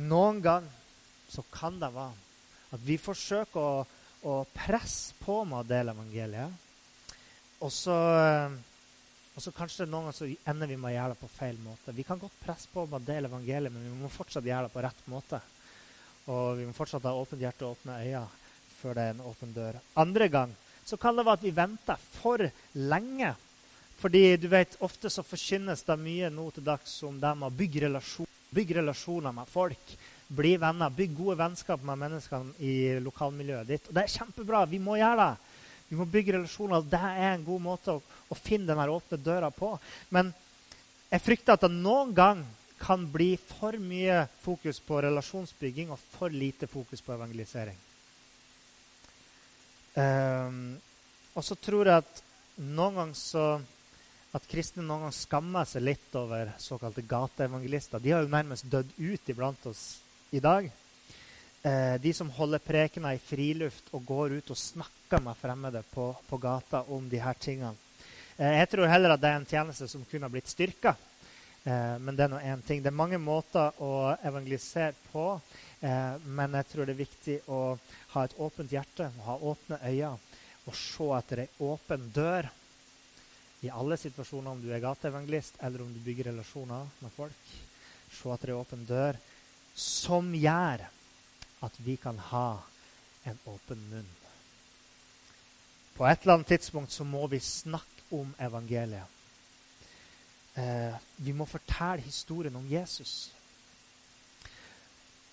Noen 0.00 0.40
gang 0.42 0.66
så 1.30 1.44
kan 1.52 1.76
det 1.80 1.92
være 1.92 2.74
at 2.74 2.82
vi 2.86 2.96
forsøker 3.00 3.60
å, 3.60 3.84
å 4.30 4.34
presse 4.54 5.16
på 5.20 5.42
med 5.44 5.60
å 5.60 5.66
dele 5.66 5.94
evangeliet. 5.96 6.69
Og 7.60 7.72
så, 7.72 7.96
og 9.34 9.42
så 9.44 9.52
kanskje 9.52 9.86
noen 9.86 10.08
ganger 10.08 10.16
så 10.16 10.28
ender 10.52 10.70
vi 10.70 10.78
med 10.80 10.92
å 10.92 10.94
gjøre 10.94 11.14
det 11.14 11.20
på 11.20 11.32
feil 11.34 11.58
måte. 11.60 11.96
Vi 11.96 12.06
kan 12.08 12.20
godt 12.20 12.38
presse 12.40 12.70
på 12.72 12.86
med 12.86 13.02
å 13.02 13.08
dele 13.10 13.28
evangeliet, 13.28 13.74
men 13.74 13.84
vi 13.84 13.96
må 14.00 14.12
fortsatt 14.12 14.48
gjøre 14.48 14.68
det 14.68 14.74
på 14.74 14.84
rett 14.84 15.04
måte. 15.12 15.42
Og 16.32 16.56
vi 16.60 16.64
må 16.68 16.72
fortsatt 16.76 17.04
ha 17.08 17.12
åpent 17.16 17.42
hjerte 17.42 17.66
og 17.66 17.76
åpne 17.76 18.00
øyne 18.00 18.26
før 18.80 18.96
det 18.96 19.04
er 19.04 19.12
en 19.12 19.26
åpen 19.28 19.52
dør. 19.52 19.76
Andre 20.00 20.28
gang 20.32 20.52
så 20.88 20.96
kan 20.96 21.16
det 21.16 21.26
være 21.26 21.40
at 21.40 21.44
vi 21.44 21.52
venter 21.54 22.04
for 22.16 22.48
lenge 22.74 23.34
fordi 24.00 24.36
du 24.40 24.46
vet, 24.48 24.78
ofte 24.80 25.10
så 25.12 25.20
forkynnes 25.20 25.82
det 25.84 25.96
mye 26.00 26.30
nå 26.32 26.46
til 26.56 26.64
dags 26.64 26.94
om 27.04 27.18
det 27.20 27.34
med 27.36 27.50
å 27.50 27.52
bygge, 27.52 27.82
relasjon, 27.84 28.28
bygge 28.48 28.78
relasjoner 28.78 29.34
med 29.36 29.50
folk. 29.52 29.92
Bli 30.32 30.54
venner, 30.62 30.94
bygge 30.94 31.18
gode 31.18 31.36
vennskap 31.36 31.84
med 31.84 32.00
menneskene 32.00 32.54
i 32.64 32.96
lokalmiljøet 33.04 33.68
ditt. 33.68 33.90
Og 33.90 33.98
det 33.98 34.06
er 34.06 34.14
kjempebra. 34.14 34.62
Vi 34.70 34.80
må 34.80 34.96
gjøre 34.96 35.26
det. 35.26 35.49
Vi 35.90 35.98
må 35.98 36.06
bygge 36.06 36.36
relasjoner. 36.36 36.86
Det 36.86 37.00
er 37.02 37.34
en 37.34 37.44
god 37.44 37.62
måte 37.64 37.96
å, 37.98 38.00
å 38.00 38.38
finne 38.38 38.70
den 38.70 38.94
åpne 38.94 39.18
døra 39.18 39.50
på. 39.50 39.72
Men 40.14 40.30
jeg 41.10 41.24
frykter 41.24 41.56
at 41.56 41.66
det 41.66 41.72
noen 41.74 42.14
gang 42.14 42.44
kan 42.80 43.02
bli 43.12 43.34
for 43.36 43.76
mye 43.82 44.22
fokus 44.40 44.78
på 44.80 45.02
relasjonsbygging 45.04 45.90
og 45.92 45.98
for 46.14 46.32
lite 46.32 46.70
fokus 46.70 47.02
på 47.04 47.12
evangelisering. 47.12 47.76
Um, 49.98 50.78
og 51.34 51.44
så 51.44 51.58
tror 51.58 51.90
jeg 51.90 52.04
at 52.04 52.22
noen 52.62 52.96
ganger 53.00 53.18
så 53.18 53.44
at 54.30 54.46
kristne 54.46 54.84
noen 54.84 55.08
ganger 55.08 55.16
skammer 55.18 55.66
seg 55.66 55.82
litt 55.82 56.14
over 56.14 56.52
såkalte 56.62 57.02
gateevangelister. 57.02 57.98
De 57.98 58.14
har 58.14 58.22
jo 58.22 58.30
nærmest 58.30 58.68
dødd 58.70 58.94
ut 58.96 59.32
iblant 59.32 59.66
oss 59.66 59.82
i 60.30 60.38
dag. 60.42 60.70
Eh, 61.62 62.00
de 62.00 62.14
som 62.16 62.30
holder 62.32 62.62
prekener 62.64 63.18
i 63.18 63.20
friluft 63.20 63.90
og 63.92 64.04
går 64.08 64.38
ut 64.38 64.50
og 64.50 64.56
snakker 64.58 65.20
med 65.20 65.36
fremmede 65.36 65.82
på, 65.92 66.08
på 66.28 66.38
gata 66.40 66.82
om 66.88 67.08
de 67.08 67.20
her 67.20 67.36
tingene. 67.36 67.76
Eh, 68.38 68.54
jeg 68.62 68.70
tror 68.72 68.88
heller 68.88 69.12
at 69.12 69.20
det 69.20 69.28
er 69.28 69.40
en 69.40 69.48
tjeneste 69.48 69.88
som 69.90 70.04
kunne 70.08 70.24
ha 70.24 70.32
blitt 70.32 70.48
styrka. 70.48 70.94
Eh, 71.64 71.96
men 72.00 72.16
det 72.16 72.24
er 72.24 72.32
nå 72.32 72.38
én 72.40 72.62
ting. 72.64 72.80
Det 72.80 72.88
er 72.88 72.96
mange 72.96 73.20
måter 73.20 73.76
å 73.84 74.14
evangelisere 74.24 74.96
på. 75.10 75.26
Eh, 75.80 76.14
men 76.24 76.56
jeg 76.56 76.68
tror 76.70 76.88
det 76.88 76.94
er 76.94 77.02
viktig 77.02 77.36
å 77.52 77.60
ha 78.14 78.24
et 78.24 78.36
åpent 78.40 78.72
hjerte, 78.72 79.10
ha 79.26 79.36
åpne 79.36 79.80
øyne 79.84 80.16
og 80.68 80.76
se 80.76 81.06
etter 81.16 81.42
ei 81.44 81.50
åpen 81.64 82.08
dør 82.14 82.48
i 83.64 83.70
alle 83.72 83.96
situasjoner, 84.00 84.52
om 84.52 84.60
du 84.60 84.70
er 84.72 84.80
gateevangelist 84.80 85.60
eller 85.64 85.82
om 85.82 85.92
du 85.92 86.00
bygger 86.04 86.30
relasjoner 86.30 86.88
med 87.00 87.12
folk. 87.12 87.52
Se 88.12 88.32
at 88.32 88.44
det 88.44 88.52
er 88.52 88.60
åpen 88.60 88.84
dør 88.88 89.18
som 89.76 90.32
gjør 90.36 90.84
at 91.60 91.76
vi 91.84 91.96
kan 91.96 92.18
ha 92.30 92.62
en 93.28 93.38
åpen 93.44 93.82
munn. 93.90 94.08
På 95.96 96.06
et 96.08 96.22
eller 96.22 96.38
annet 96.38 96.52
tidspunkt 96.54 96.92
så 96.92 97.04
må 97.04 97.26
vi 97.28 97.40
snakke 97.44 98.06
om 98.10 98.32
evangeliet. 98.40 99.18
Eh, 100.54 100.94
vi 101.16 101.32
må 101.32 101.44
fortelle 101.44 102.02
historien 102.02 102.56
om 102.56 102.66
Jesus. 102.68 103.30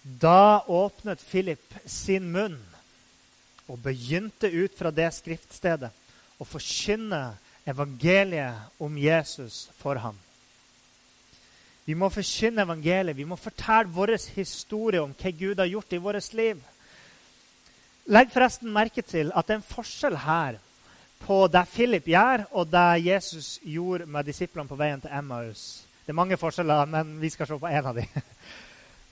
Da 0.03 0.63
åpnet 0.67 1.23
Philip 1.31 1.73
sin 1.85 2.29
munn 2.31 2.59
og 3.67 3.79
begynte 3.83 4.51
ut 4.51 4.77
fra 4.77 4.91
det 4.91 5.09
skriftstedet 5.15 5.89
å 6.39 6.45
forkynne 6.47 7.21
evangeliet 7.67 8.79
om 8.79 8.95
Jesus 8.99 9.67
for 9.79 9.99
ham. 9.99 10.15
Vi 11.87 11.95
må 11.95 12.09
forkynne 12.11 12.65
evangeliet. 12.67 13.15
Vi 13.15 13.23
må 13.23 13.37
fortelle 13.39 13.87
vår 13.95 14.17
historie 14.35 14.99
om 14.99 15.13
hva 15.15 15.31
Gud 15.31 15.61
har 15.61 15.69
gjort 15.71 15.93
i 15.95 16.01
vårt 16.03 16.33
liv. 16.35 16.59
Legg 18.11 18.31
forresten 18.33 18.71
merke 18.75 19.03
til 19.03 19.31
at 19.31 19.47
det 19.47 19.55
er 19.55 19.61
en 19.61 19.69
forskjell 19.69 20.17
her 20.19 20.59
på 21.23 21.39
det 21.51 21.63
Philip 21.71 22.09
gjør, 22.11 22.43
og 22.51 22.67
det 22.71 23.05
Jesus 23.05 23.57
gjorde 23.63 24.05
med 24.05 24.27
disiplene 24.27 24.67
på 24.67 24.77
veien 24.79 25.01
til 25.01 25.15
Emmaus. 25.15 25.63
Det 26.03 26.11
er 26.11 26.19
mange 26.19 26.37
forskjeller, 26.39 26.85
men 26.91 27.17
vi 27.21 27.31
skal 27.31 27.47
se 27.47 27.59
på 27.59 27.71
én 27.71 27.91
av 27.91 27.95
dem. 27.95 28.07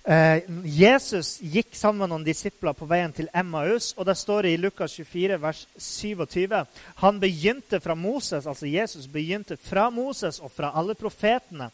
Eh, 0.05 0.43
Jesus 0.69 1.39
gikk 1.41 1.71
sammen 1.73 2.03
med 2.03 2.11
noen 2.11 2.25
disipler 2.27 2.75
på 2.77 2.85
veien 2.85 3.09
til 3.09 3.25
Emmaus. 3.33 3.87
og 3.97 4.05
Det 4.05 4.13
står 4.13 4.45
i 4.45 4.57
Lukas 4.61 4.93
24, 4.99 5.39
vers 5.41 5.63
27. 5.81 6.53
Han 7.01 7.17
begynte 7.19 7.79
fra 7.81 7.95
Moses, 7.97 8.45
altså 8.45 8.69
Jesus 8.69 9.07
begynte 9.09 9.57
fra 9.57 9.89
Moses 9.89 10.37
og 10.39 10.51
fra 10.53 10.69
alle 10.77 10.93
profetene 10.93 11.71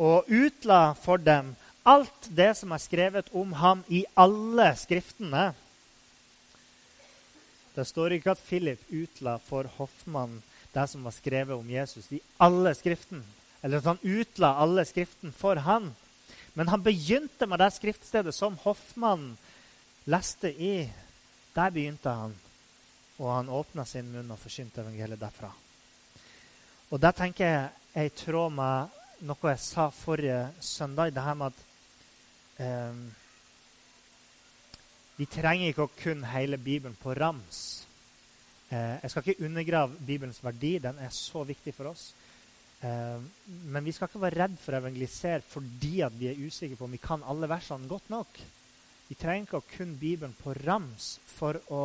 og 0.00 0.28
utla 0.32 0.94
for 0.96 1.20
dem 1.20 1.52
alt 1.82 2.28
det 2.28 2.54
som 2.58 2.72
er 2.72 2.80
skrevet 2.80 3.28
om 3.36 3.52
ham 3.60 3.82
i 3.88 4.04
alle 4.18 4.70
skriftene. 4.80 5.50
Det 7.74 7.86
står 7.88 8.16
ikke 8.16 8.34
at 8.34 8.44
Philip 8.44 8.82
utla 8.88 9.38
for 9.44 9.68
hoffmannen 9.76 10.42
det 10.72 10.86
som 10.86 11.04
var 11.04 11.14
skrevet 11.14 11.56
om 11.56 11.70
Jesus 11.70 12.12
i 12.14 12.20
alle 12.38 12.72
skriftene. 12.78 13.24
Eller 13.62 13.80
at 13.80 13.88
han 13.90 14.02
utla 14.02 14.54
alle 14.62 14.84
skriftene 14.86 15.34
for 15.34 15.58
han. 15.66 15.90
Men 16.54 16.70
han 16.70 16.82
begynte 16.82 17.46
med 17.46 17.58
det 17.58 17.72
skriftstedet 17.74 18.34
som 18.34 18.58
hoffmannen 18.62 19.34
leste 20.10 20.52
i. 20.52 20.86
Der 21.54 21.74
begynte 21.74 22.12
han, 22.14 22.36
og 23.18 23.32
han 23.34 23.50
åpna 23.50 23.84
sin 23.84 24.08
munn 24.12 24.30
og 24.30 24.38
forkynte 24.38 24.84
evangeliet 24.84 25.20
derfra. 25.20 25.50
Og 26.90 27.02
det 27.02 27.12
tenker 27.18 27.46
jeg 27.46 27.68
er 27.94 28.06
i 28.06 28.14
tråd 28.14 28.54
med 28.54 28.99
noe 29.26 29.52
jeg 29.52 29.60
sa 29.60 29.88
forrige 29.92 30.48
søndag. 30.60 31.12
det 31.14 31.22
her 31.22 31.34
med 31.34 31.46
at 31.52 31.58
eh, 32.64 32.94
Vi 35.16 35.26
trenger 35.26 35.68
ikke 35.68 35.84
å 35.84 35.92
kunne 35.92 36.32
hele 36.32 36.56
Bibelen 36.56 36.96
på 36.96 37.12
rams. 37.14 37.86
Eh, 38.70 38.96
jeg 39.02 39.10
skal 39.10 39.22
ikke 39.26 39.44
undergrave 39.44 39.98
Bibelens 40.06 40.40
verdi. 40.44 40.78
Den 40.78 40.98
er 40.98 41.10
så 41.12 41.44
viktig 41.44 41.74
for 41.76 41.90
oss. 41.92 42.14
Eh, 42.80 43.20
men 43.68 43.84
vi 43.84 43.92
skal 43.92 44.08
ikke 44.08 44.22
være 44.22 44.40
redd 44.44 44.56
for 44.62 44.72
å 44.72 44.80
evangelisere 44.80 45.44
fordi 45.44 45.98
vi 46.16 46.30
er 46.30 46.40
usikre 46.40 46.78
på 46.78 46.88
om 46.88 46.96
vi 46.96 47.02
kan 47.02 47.26
alle 47.28 47.50
versene 47.50 47.90
godt 47.90 48.08
nok. 48.08 48.40
Vi 49.10 49.18
trenger 49.18 49.44
ikke 49.44 49.60
å 49.60 49.70
kunne 49.74 50.00
Bibelen 50.00 50.36
på 50.38 50.54
rams 50.62 51.18
for 51.26 51.58
å 51.68 51.82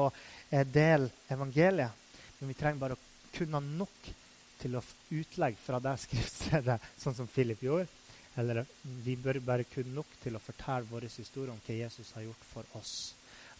eh, 0.51 0.63
dele 0.63 1.09
evangeliet. 1.27 2.03
Men 2.39 2.51
vi 2.51 2.55
trenger 2.55 2.79
bare 2.79 2.95
å 2.95 3.33
kunne 3.35 3.59
nok 3.59 4.13
til 4.61 4.77
å 4.77 4.83
utlegge 5.15 5.61
fra 5.61 5.79
det 5.83 5.95
skriftstedet, 6.05 6.79
sånn 7.03 7.17
som 7.17 7.29
Philip 7.31 7.63
gjorde. 7.63 7.87
Eller 8.35 8.65
vi 8.83 9.15
bør 9.15 9.39
bare 9.39 9.67
kunne 9.69 9.95
nok 9.95 10.17
til 10.23 10.35
å 10.35 10.43
fortelle 10.43 10.89
vår 10.89 11.07
historie 11.07 11.53
om 11.53 11.61
hva 11.63 11.77
Jesus 11.77 12.11
har 12.17 12.25
gjort 12.25 12.49
for 12.49 12.77
oss. 12.79 13.13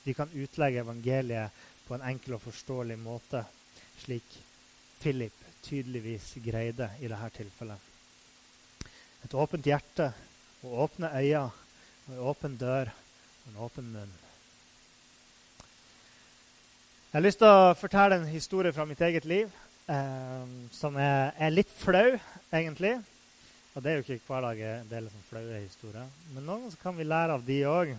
vi 0.04 0.14
kan 0.14 0.30
utlegge 0.34 0.80
evangeliet 0.80 1.52
på 1.88 1.96
en 1.96 2.04
enkel 2.06 2.36
og 2.36 2.44
forståelig 2.44 2.98
måte, 3.00 3.42
slik 4.04 4.36
Philip 5.00 5.34
tydeligvis 5.66 6.36
greide 6.46 6.92
i 7.02 7.08
dette 7.10 7.30
tilfellet. 7.40 7.80
Et 9.26 9.34
åpent 9.34 9.66
hjerte 9.66 10.12
og 10.64 10.84
åpne 10.86 11.10
øyne 11.10 11.48
og 12.06 12.14
en 12.14 12.22
åpen 12.30 12.58
dør 12.62 12.92
og 12.92 13.50
en 13.50 13.60
åpen 13.66 13.90
munn. 13.90 14.14
Jeg 17.10 17.18
har 17.18 17.24
lyst 17.26 17.40
til 17.42 17.48
å 17.48 17.74
fortelle 17.80 18.20
en 18.20 18.28
historie 18.28 18.74
fra 18.76 18.86
mitt 18.86 19.02
eget 19.02 19.26
liv 19.26 19.50
eh, 19.92 20.48
som 20.76 20.98
er, 20.98 21.34
er, 21.38 21.54
litt 21.54 21.72
flau, 21.78 22.16
egentlig. 22.52 22.96
Og 23.76 23.84
det 23.84 23.92
er 23.92 23.98
jo 23.98 24.06
ikke 24.06 24.28
hver 24.28 24.46
dag 24.48 24.62
det 24.90 24.98
er 24.98 25.06
liksom 25.08 25.26
flaue 25.30 25.62
historier. 25.62 26.12
Men 26.36 26.48
noen 26.48 26.78
kan 26.82 26.96
vi 26.96 27.08
lære 27.08 27.36
av 27.36 27.44
de 27.48 27.58
òg. 27.70 27.96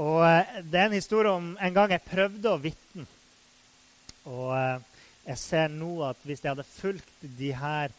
Og 0.00 0.22
eh, 0.24 0.62
det 0.64 0.80
er 0.80 0.88
en 0.88 0.96
historie 0.96 1.32
om 1.32 1.52
en 1.60 1.76
gang 1.76 1.92
jeg 1.92 2.06
prøvde 2.08 2.52
å 2.52 2.62
vitne. 2.62 3.04
Og 4.30 4.54
eh, 4.56 5.04
jeg 5.26 5.38
ser 5.38 5.74
nå 5.74 5.92
at 6.06 6.24
hvis 6.26 6.42
jeg 6.42 6.54
hadde 6.54 6.66
fulgt 6.66 7.26
de 7.38 7.52
her 7.54 7.92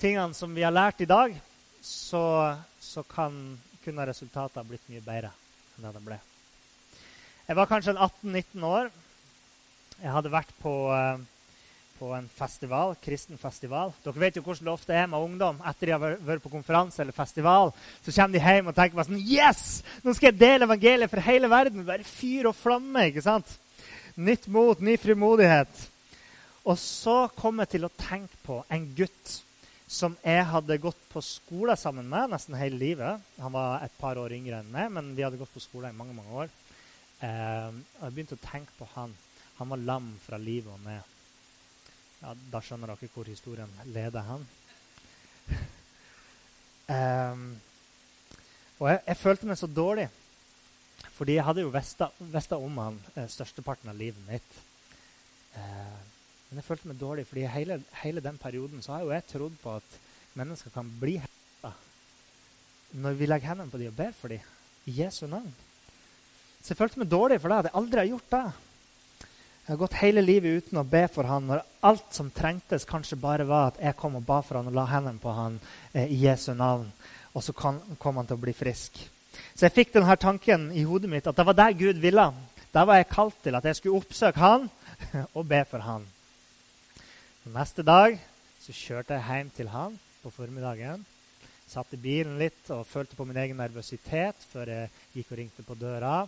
tingene 0.00 0.34
som 0.34 0.54
vi 0.56 0.64
har 0.64 0.74
lært 0.74 1.02
i 1.04 1.10
dag, 1.10 1.36
så, 1.84 2.56
så 2.80 3.04
kan, 3.06 3.36
kunne 3.84 4.08
resultatet 4.08 4.58
ha 4.60 4.66
blitt 4.66 4.88
mye 4.90 5.04
bedre 5.04 5.30
enn 5.76 5.86
det 5.86 5.92
det 5.96 6.02
ble. 6.04 6.18
Jeg 7.48 7.56
var 7.58 7.68
kanskje 7.70 7.96
18-19 7.96 8.66
år. 8.68 8.90
Jeg 10.00 10.12
hadde 10.14 10.32
vært 10.32 10.50
på, 10.60 10.72
uh, 10.92 11.20
på 12.00 12.10
en 12.16 12.26
festival, 12.32 12.94
kristen 13.04 13.38
festival. 13.38 13.92
Dere 14.04 14.22
vet 14.22 14.38
jo 14.38 14.42
hvordan 14.46 14.70
det 14.70 14.72
ofte 14.72 14.96
er 14.96 15.08
med 15.10 15.20
ungdom. 15.20 15.60
Etter 15.68 15.90
de 15.90 15.94
har 15.94 16.16
vært 16.24 16.44
på 16.44 16.52
konferanse 16.52 17.02
eller 17.04 17.16
festival, 17.16 17.74
så 18.00 18.14
kommer 18.16 18.38
de 18.38 18.44
hjem 18.44 18.70
og 18.72 18.76
tenker 18.78 18.96
bare 18.96 19.10
sånn 19.10 19.20
Yes! 19.20 19.82
Nå 20.00 20.14
skal 20.16 20.30
jeg 20.30 20.40
dele 20.40 20.68
evangeliet 20.68 21.12
for 21.12 21.24
hele 21.28 21.50
verden! 21.52 21.84
Bare 21.84 22.08
fyr 22.08 22.48
og 22.50 22.56
flamme. 22.56 23.04
ikke 23.10 23.26
sant? 23.26 23.52
Nytt 24.16 24.48
mot, 24.52 24.80
ny 24.80 24.96
frimodighet. 25.00 25.84
Og 26.64 26.80
så 26.80 27.22
kom 27.36 27.60
jeg 27.62 27.74
til 27.76 27.86
å 27.86 27.94
tenke 28.00 28.40
på 28.44 28.62
en 28.72 28.90
gutt 28.96 29.36
som 29.90 30.14
jeg 30.22 30.42
hadde 30.46 30.80
gått 30.80 30.98
på 31.10 31.20
skole 31.24 31.74
sammen 31.76 32.06
med 32.08 32.30
nesten 32.30 32.56
hele 32.58 32.78
livet. 32.78 33.30
Han 33.42 33.52
var 33.54 33.84
et 33.84 33.94
par 34.00 34.20
år 34.22 34.32
yngre 34.36 34.60
enn 34.60 34.72
meg, 34.72 34.90
men 34.94 35.14
vi 35.16 35.24
hadde 35.26 35.40
gått 35.40 35.52
på 35.52 35.62
skole 35.62 35.90
i 35.90 35.96
mange 35.96 36.14
mange 36.16 36.44
år. 36.44 36.52
Eh, 37.20 37.70
og 37.98 38.04
jeg 38.06 38.14
begynte 38.14 38.38
å 38.38 38.44
tenke 38.44 38.76
på 38.78 38.88
han. 38.94 39.16
Han 39.58 39.72
var 39.74 39.88
lam 39.88 40.12
fra 40.24 40.38
livet 40.40 40.72
og 40.72 40.84
ned. 40.86 41.16
Ja, 42.20 42.34
da 42.52 42.60
skjønner 42.60 42.92
dere 42.92 43.10
hvor 43.14 43.28
historien 43.28 43.70
leder 43.94 44.26
han. 44.26 44.46
um, 46.92 47.46
og 48.80 48.90
jeg, 48.90 49.00
jeg, 49.06 49.16
følte 49.22 49.48
meg 49.48 49.60
så 49.60 49.70
dårlig, 49.70 50.06
fordi 51.16 51.38
jeg 51.38 51.46
hadde 51.48 51.64
jo 51.64 51.72
visst 51.72 52.52
om 52.56 52.78
han 52.80 53.00
eh, 53.14 53.28
størsteparten 53.28 53.92
av 53.92 53.96
livet 53.96 54.20
mitt. 54.28 54.60
Uh, 55.56 55.98
men 56.50 56.60
jeg 56.60 56.66
følte 56.66 56.90
meg 56.90 57.00
dårlig, 57.00 57.26
fordi 57.30 57.46
hele, 57.46 57.80
hele, 58.02 58.22
den 58.24 58.38
perioden 58.38 58.82
så 58.84 58.96
har 58.96 59.04
jo 59.04 59.12
jeg 59.14 59.28
trodd 59.30 59.58
på 59.62 59.76
at 59.78 59.98
mennesker 60.36 60.72
kan 60.74 60.88
bli 61.00 61.18
helta 61.22 61.72
når 63.00 63.16
vi 63.18 63.28
legger 63.28 63.52
hendene 63.52 63.70
på 63.70 63.78
dem 63.78 63.92
og 63.92 63.96
ber 63.96 64.16
for 64.18 64.32
dem 64.32 64.90
i 64.90 64.96
Jesu 65.00 65.26
navn. 65.30 65.52
Så 66.60 66.72
jeg 66.72 66.80
følte 66.80 67.00
meg 67.00 67.10
dårlig 67.10 67.38
for 67.40 67.48
det. 67.48 67.56
Jeg 67.56 67.64
hadde 67.64 67.78
aldri 67.80 68.08
gjort 68.10 68.32
det. 68.34 68.46
Jeg 69.70 69.76
har 69.76 69.84
gått 69.84 70.00
hele 70.00 70.22
livet 70.24 70.64
uten 70.64 70.80
å 70.80 70.82
be 70.82 71.04
for 71.06 71.28
han, 71.30 71.44
når 71.46 71.60
alt 71.86 72.08
som 72.16 72.26
trengtes, 72.34 72.82
kanskje 72.90 73.14
bare 73.22 73.44
var 73.46 73.68
at 73.68 73.76
jeg 73.78 73.94
kom 74.00 74.16
og 74.18 74.24
ba 74.26 74.40
for 74.42 74.58
han 74.58 74.66
og 74.66 74.74
la 74.74 74.82
hendene 74.90 75.22
på 75.22 75.30
han 75.30 75.60
eh, 75.92 76.10
i 76.10 76.16
Jesu 76.24 76.48
navn. 76.58 76.88
Og 77.38 77.44
så 77.46 77.54
kan, 77.54 77.78
kom 78.02 78.18
han 78.18 78.26
til 78.26 78.34
å 78.34 78.42
bli 78.42 78.50
frisk. 78.50 78.98
Så 79.54 79.68
jeg 79.68 79.76
fikk 79.76 79.92
denne 79.94 80.16
tanken 80.18 80.64
i 80.74 80.82
hodet 80.82 81.12
mitt 81.12 81.30
at 81.30 81.38
det 81.38 81.46
var 81.46 81.54
der 81.60 81.78
Gud 81.78 82.02
ville. 82.02 82.24
Der 82.74 82.88
var 82.90 82.98
jeg 82.98 83.12
kalt 83.12 83.38
til 83.44 83.60
at 83.60 83.70
jeg 83.70 83.78
skulle 83.78 84.02
oppsøke 84.02 84.42
han 84.42 84.66
og 85.38 85.46
be 85.54 85.62
for 85.70 85.86
han. 85.86 86.10
Neste 87.54 87.86
dag 87.86 88.18
så 88.66 88.74
kjørte 88.74 89.20
jeg 89.20 89.28
hjem 89.30 89.54
til 89.54 89.70
han 89.70 89.94
på 90.24 90.34
formiddagen. 90.34 91.06
Satt 91.70 91.94
i 91.94 92.02
bilen 92.10 92.42
litt 92.42 92.74
og 92.74 92.88
følte 92.90 93.14
på 93.14 93.22
min 93.30 93.38
egen 93.38 93.62
nervøsitet 93.62 94.50
før 94.50 94.74
jeg 94.74 94.90
gikk 95.14 95.30
og 95.30 95.44
ringte 95.44 95.62
på 95.62 95.78
døra. 95.78 96.24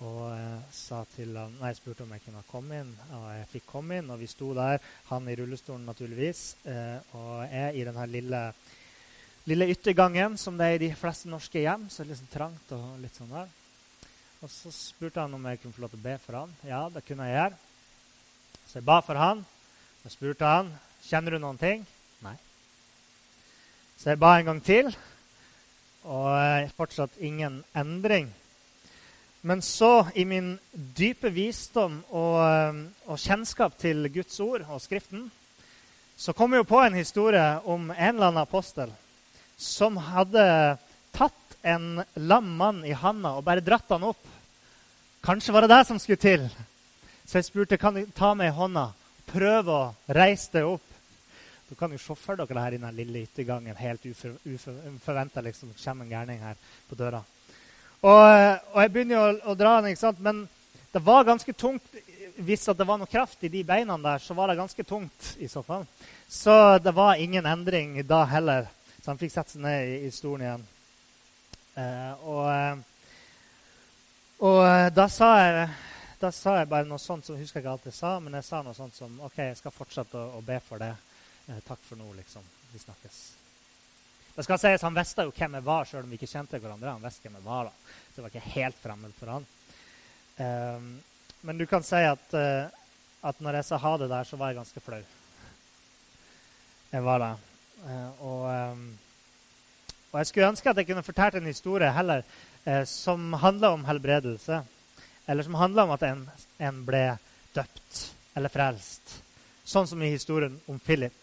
Og 0.00 0.20
eh, 0.32 1.04
til 1.12 1.34
han, 1.36 1.52
nei, 1.60 1.70
jeg 1.74 1.80
spurte 1.80 2.06
om 2.06 2.12
jeg 2.14 2.22
kunne 2.24 2.42
komme 2.48 2.78
inn, 2.80 2.92
og 3.18 3.24
jeg 3.36 3.48
fikk 3.52 3.66
komme 3.68 3.98
inn. 4.00 4.08
Og 4.08 4.20
vi 4.22 4.28
sto 4.30 4.54
der, 4.56 4.80
han 5.10 5.28
i 5.28 5.36
rullestolen 5.36 5.84
naturligvis, 5.84 6.44
eh, 6.64 7.16
og 7.18 7.42
jeg 7.50 7.76
i 7.76 7.84
denne 7.84 8.06
lille, 8.08 8.42
lille 9.50 9.68
yttergangen 9.74 10.38
som 10.40 10.56
det 10.56 10.68
er 10.70 10.78
i 10.78 10.84
de 10.86 10.92
fleste 10.96 11.28
norske 11.28 11.60
hjem. 11.66 11.90
Så 11.92 12.08
litt 12.08 12.20
sånn 12.22 12.32
trangt 12.32 12.72
og 12.76 12.94
litt 13.02 13.18
sånn 13.18 13.34
der. 13.34 13.52
Og 14.40 14.48
så 14.48 14.72
spurte 14.72 15.20
han 15.20 15.36
om 15.36 15.44
jeg 15.50 15.60
kunne 15.60 15.76
få 15.76 15.84
lov 15.84 15.92
til 15.92 16.00
å 16.00 16.06
be 16.08 16.16
for 16.22 16.40
han. 16.40 16.56
Ja, 16.64 16.86
det 16.88 17.04
kunne 17.04 17.28
jeg 17.28 17.36
gjøre. 17.36 17.60
Så 18.70 18.78
jeg 18.78 18.88
ba 18.88 19.00
for 19.04 19.20
han. 19.20 19.44
Og 20.00 20.14
spurte 20.14 20.48
han 20.48 20.72
kjenner 21.04 21.36
du 21.36 21.42
noen 21.42 21.60
ting. 21.60 21.84
Nei. 22.24 22.38
Så 24.00 24.14
jeg 24.14 24.20
ba 24.22 24.38
en 24.38 24.48
gang 24.48 24.64
til, 24.64 24.88
og 26.08 26.28
eh, 26.32 26.72
fortsatt 26.72 27.20
ingen 27.20 27.60
endring. 27.76 28.30
Men 29.40 29.62
så, 29.62 30.06
i 30.14 30.24
min 30.24 30.58
dype 30.72 31.30
visdom 31.32 32.02
og, 32.10 32.36
eh, 32.44 32.80
og, 33.06 33.18
kjennskap 33.18 33.78
til 33.80 34.08
Guds 34.12 34.40
ord 34.40 34.66
og 34.68 34.82
Skriften, 34.84 35.30
så 36.16 36.34
kom 36.36 36.52
jeg 36.52 36.60
jo 36.60 36.68
på 36.68 36.80
en 36.84 36.98
historie 36.98 37.46
om 37.64 37.88
en 37.90 38.14
eller 38.14 38.28
annen 38.28 38.42
apostel 38.42 38.92
som 39.56 39.96
hadde 39.96 40.44
tatt 41.16 41.56
en 41.62 42.02
lam 42.14 42.52
mann 42.56 42.84
i 42.84 42.92
handa 42.92 43.32
og 43.38 43.44
bare 43.44 43.64
dratt 43.64 43.88
han 43.88 44.04
opp. 44.10 44.20
Kanskje 45.24 45.52
var 45.52 45.64
det 45.64 45.72
det 45.72 45.86
som 45.88 45.98
skulle 46.00 46.20
til. 46.20 46.46
Så 47.24 47.40
jeg 47.40 47.48
spurte 47.48 47.80
kan 47.80 47.96
du 47.96 48.04
ta 48.16 48.34
meg 48.34 48.52
i 48.52 48.56
hånda 48.56 48.86
og 48.92 49.26
prøve 49.32 49.72
å 49.72 50.14
reise 50.16 50.52
deg 50.52 50.68
opp. 50.68 50.86
Du 51.68 51.76
kan 51.78 51.92
jo 51.92 52.00
se 52.02 52.16
for 52.18 52.36
dere 52.36 52.52
det 52.52 52.64
her 52.64 52.76
i 52.76 52.80
den 52.82 52.96
lille 52.96 53.24
yttergangen. 53.24 53.76
Helt 53.78 54.04
uforventa 54.04 55.40
liksom, 55.44 55.72
kommer 55.84 56.04
en 56.04 56.10
gærning 56.10 56.40
her 56.42 56.56
på 56.88 56.98
døra. 56.98 57.22
Og, 58.00 58.20
og, 58.72 58.78
jeg 58.80 58.92
begynner 58.92 59.16
jo 59.16 59.22
å, 59.22 59.32
å, 59.52 59.56
dra 59.58 59.74
den, 59.80 59.92
ikke 59.92 60.04
sant? 60.06 60.20
men 60.24 60.46
det 60.92 61.02
var 61.04 61.28
ganske 61.28 61.52
tungt. 61.52 61.96
Hvis 62.40 62.64
det 62.64 62.86
var 62.88 62.96
noe 63.00 63.10
kraft 63.10 63.42
i 63.44 63.50
de 63.52 63.60
beina 63.66 63.98
der, 64.00 64.22
så 64.24 64.34
var 64.34 64.48
det 64.48 64.60
ganske 64.60 64.84
tungt. 64.88 65.34
i 65.38 65.48
Så 65.48 65.62
fall. 65.62 65.84
Så 66.28 66.78
det 66.78 66.94
var 66.96 67.20
ingen 67.20 67.46
endring 67.46 67.98
da 68.08 68.24
heller. 68.24 68.70
Så 69.02 69.10
han 69.12 69.20
fikk 69.20 69.34
sette 69.34 69.56
seg 69.56 69.64
ned 69.64 69.88
i, 69.88 69.98
i 70.08 70.12
stolen 70.14 70.46
igjen. 70.46 70.64
Eh, 71.80 72.24
og, 72.28 72.46
eh, 72.52 72.78
og 74.48 74.60
eh, 74.64 74.88
da, 74.96 75.06
sa 75.12 75.30
jeg, 75.40 75.68
da 76.20 76.32
sa 76.34 76.56
jeg 76.58 76.70
bare 76.72 76.88
noe 76.88 77.00
sånt 77.00 77.26
som 77.26 77.36
jeg 77.36 77.44
husker 77.44 77.62
ikke 77.62 77.76
alt 77.76 77.88
jeg 77.88 77.96
sa, 77.96 78.14
men 78.20 78.36
jeg 78.40 78.48
sa 78.48 78.62
noe 78.64 78.76
sånt 78.76 78.96
som 78.96 79.20
OK, 79.28 79.36
jeg 79.42 79.60
skal 79.60 79.76
fortsette 79.76 80.20
å, 80.20 80.40
å 80.40 80.44
be 80.44 80.56
for 80.64 80.80
det. 80.80 80.94
Eh, 81.48 81.60
takk 81.68 81.84
for 81.84 82.00
nå, 82.00 82.08
liksom. 82.16 82.48
Vi 82.72 82.80
snakkes. 82.80 83.39
Det 84.34 84.44
skal 84.46 84.58
sies, 84.62 84.82
Han 84.82 84.96
visste 84.96 85.26
jo 85.26 85.32
hvem 85.34 85.56
jeg 85.58 85.66
var, 85.66 85.84
selv 85.88 86.04
om 86.04 86.10
vi 86.10 86.18
ikke 86.18 86.30
kjente 86.30 86.60
hverandre. 86.60 86.94
Han 86.96 87.04
visste 87.04 87.26
hvem 87.26 87.38
jeg 87.40 87.46
var 87.46 87.70
da. 87.70 87.72
Så 88.10 88.16
det 88.16 88.24
var 88.24 88.32
ikke 88.34 88.52
helt 88.54 88.82
fremmed 88.82 89.16
for 89.18 89.34
han. 89.34 89.48
Um, 90.40 90.90
men 91.46 91.58
du 91.58 91.66
kan 91.68 91.84
si 91.84 92.00
at, 92.06 92.26
uh, 92.32 92.68
at 93.28 93.40
når 93.44 93.60
jeg 93.60 93.68
sa 93.68 93.80
ha 93.82 93.94
det 94.00 94.08
der, 94.12 94.28
så 94.28 94.38
var 94.40 94.52
jeg 94.52 94.60
ganske 94.60 94.82
flau. 94.84 95.00
Jeg 96.90 97.04
var 97.04 97.24
det. 97.24 97.32
Uh, 97.84 98.22
og, 98.24 98.42
um, 98.48 98.86
og, 100.10 100.16
jeg 100.20 100.30
skulle 100.30 100.52
ønske 100.52 100.70
at 100.70 100.80
jeg 100.80 100.88
kunne 100.88 101.04
fortalt 101.04 101.36
en 101.40 101.50
historie 101.50 101.90
heller 101.92 102.24
uh, 102.66 102.84
som 102.88 103.32
handla 103.42 103.74
om 103.76 103.84
helbredelse. 103.88 104.62
Eller 105.28 105.46
som 105.46 105.58
handla 105.60 105.84
om 105.84 105.92
at 105.94 106.06
en, 106.08 106.24
en 106.58 106.84
ble 106.86 107.04
døpt 107.54 108.00
eller 108.38 108.52
frelst. 108.52 109.18
Sånn 109.66 109.86
som 109.86 110.00
i 110.02 110.14
historien 110.14 110.56
om 110.70 110.80
Philip. 110.82 111.19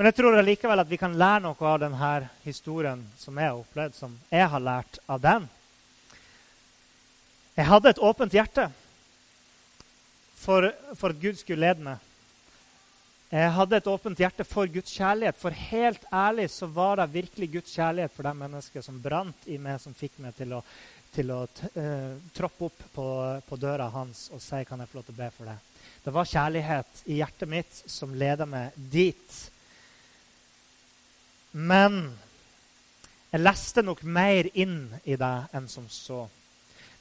Men 0.00 0.08
jeg 0.08 0.16
tror 0.16 0.38
likevel 0.40 0.80
at 0.80 0.88
vi 0.88 0.96
kan 0.96 1.12
lære 1.12 1.42
noe 1.44 1.66
av 1.68 1.74
denne 1.82 2.10
historien 2.40 3.02
som 3.20 3.36
jeg 3.36 3.50
har 3.50 3.58
opplevd, 3.58 3.96
som 3.98 4.14
jeg 4.32 4.46
har 4.48 4.62
lært 4.64 4.96
av 5.04 5.20
den. 5.20 5.48
Jeg 7.52 7.68
hadde 7.68 7.92
et 7.92 8.00
åpent 8.08 8.32
hjerte 8.32 8.64
for, 10.40 10.70
for 10.96 11.12
at 11.12 11.20
Gud 11.20 11.36
skulle 11.36 11.68
lede 11.68 11.84
meg. 11.84 12.08
Jeg 13.28 13.52
hadde 13.58 13.76
et 13.76 13.92
åpent 13.92 14.24
hjerte 14.24 14.48
for 14.48 14.72
Guds 14.72 14.96
kjærlighet. 14.96 15.36
For 15.36 15.60
helt 15.68 16.08
ærlig 16.08 16.48
så 16.56 16.70
var 16.80 16.96
det 16.96 17.10
virkelig 17.18 17.50
Guds 17.58 17.76
kjærlighet 17.76 18.16
for 18.16 18.24
de 18.24 18.34
mennesker 18.40 18.88
som 18.88 19.04
brant 19.04 19.52
i 19.52 19.60
meg, 19.60 19.84
som 19.84 19.92
fikk 19.92 20.16
meg 20.24 20.32
til 20.40 20.56
å, 20.56 20.64
til 21.12 21.36
å 21.36 21.44
uh, 21.44 22.16
troppe 22.40 22.70
opp 22.72 22.84
på, 22.96 23.08
på, 23.52 23.62
døra 23.68 23.92
hans 23.92 24.30
og 24.32 24.40
si 24.40 24.64
kan 24.64 24.80
jeg 24.80 24.94
få 24.94 25.02
lov 25.02 25.10
til 25.12 25.20
å 25.20 25.22
be 25.26 25.32
for 25.36 25.52
deg. 25.52 25.70
Det 26.08 26.16
var 26.16 26.34
kjærlighet 26.36 27.08
i 27.12 27.20
hjertet 27.20 27.56
mitt 27.58 27.86
som 28.00 28.16
leda 28.16 28.48
meg 28.48 28.72
dit. 28.96 29.40
Men 31.52 32.02
jeg 33.30 33.42
leste 33.42 33.82
nok 33.82 34.02
mer 34.02 34.48
inn 34.58 34.90
i 35.04 35.16
det 35.18 35.36
enn 35.54 35.68
som 35.70 35.88
så. 35.90 36.24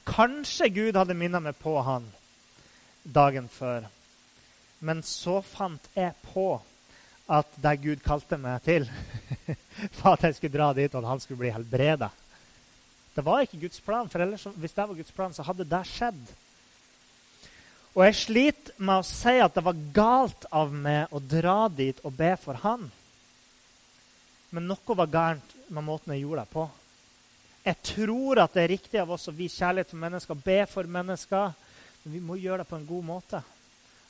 Kanskje 0.09 0.69
Gud 0.73 0.97
hadde 0.97 1.17
minnet 1.17 1.43
meg 1.43 1.57
på 1.61 1.75
han 1.85 2.07
dagen 3.03 3.49
før. 3.51 3.87
Men 4.79 5.03
så 5.05 5.39
fant 5.45 5.89
jeg 5.97 6.15
på 6.31 6.51
at 7.29 7.57
det 7.61 7.75
Gud 7.83 8.01
kalte 8.01 8.39
meg 8.41 8.63
til, 8.65 8.87
var 9.99 10.15
at 10.15 10.25
jeg 10.25 10.37
skulle 10.37 10.55
dra 10.55 10.71
dit, 10.73 10.93
og 10.95 11.03
at 11.03 11.11
han 11.11 11.21
skulle 11.21 11.43
bli 11.43 11.53
helbreda. 11.53 12.09
Det 13.13 13.25
var 13.25 13.43
ikke 13.43 13.59
Guds 13.65 13.81
plan, 13.85 14.09
for 14.09 14.23
ellers, 14.23 14.47
hvis 14.55 14.73
det 14.73 14.85
var 14.87 14.97
Guds 14.97 15.13
plan, 15.13 15.33
så 15.33 15.45
hadde 15.45 15.67
det 15.69 15.81
skjedd. 15.89 16.21
Og 17.97 18.05
jeg 18.05 18.17
sliter 18.17 18.73
med 18.77 19.01
å 19.01 19.05
si 19.05 19.35
at 19.43 19.53
det 19.57 19.65
var 19.65 19.85
galt 19.93 20.47
av 20.55 20.73
meg 20.73 21.13
å 21.13 21.21
dra 21.21 21.67
dit 21.73 21.99
og 22.05 22.15
be 22.17 22.31
for 22.41 22.57
han. 22.63 22.87
Men 24.49 24.69
noe 24.69 24.97
var 24.97 25.11
gærent 25.13 25.55
med 25.69 25.85
måten 25.85 26.13
jeg 26.13 26.23
gjorde 26.23 26.45
det 26.45 26.53
på. 26.53 26.65
Jeg 27.63 27.81
tror 27.85 28.41
at 28.41 28.55
det 28.55 28.63
er 28.63 28.71
riktig 28.71 29.01
av 29.01 29.11
oss 29.13 29.29
å 29.29 29.35
vise 29.35 29.59
kjærlighet 29.59 29.91
for 29.91 30.01
mennesker, 30.01 30.39
be 30.45 30.59
for 30.71 30.89
mennesker. 30.89 31.51
Men 32.03 32.15
vi 32.15 32.21
må 32.23 32.39
gjøre 32.39 32.63
det 32.63 32.69
på 32.69 32.79
en 32.79 32.87
god 32.87 33.05
måte. 33.05 33.41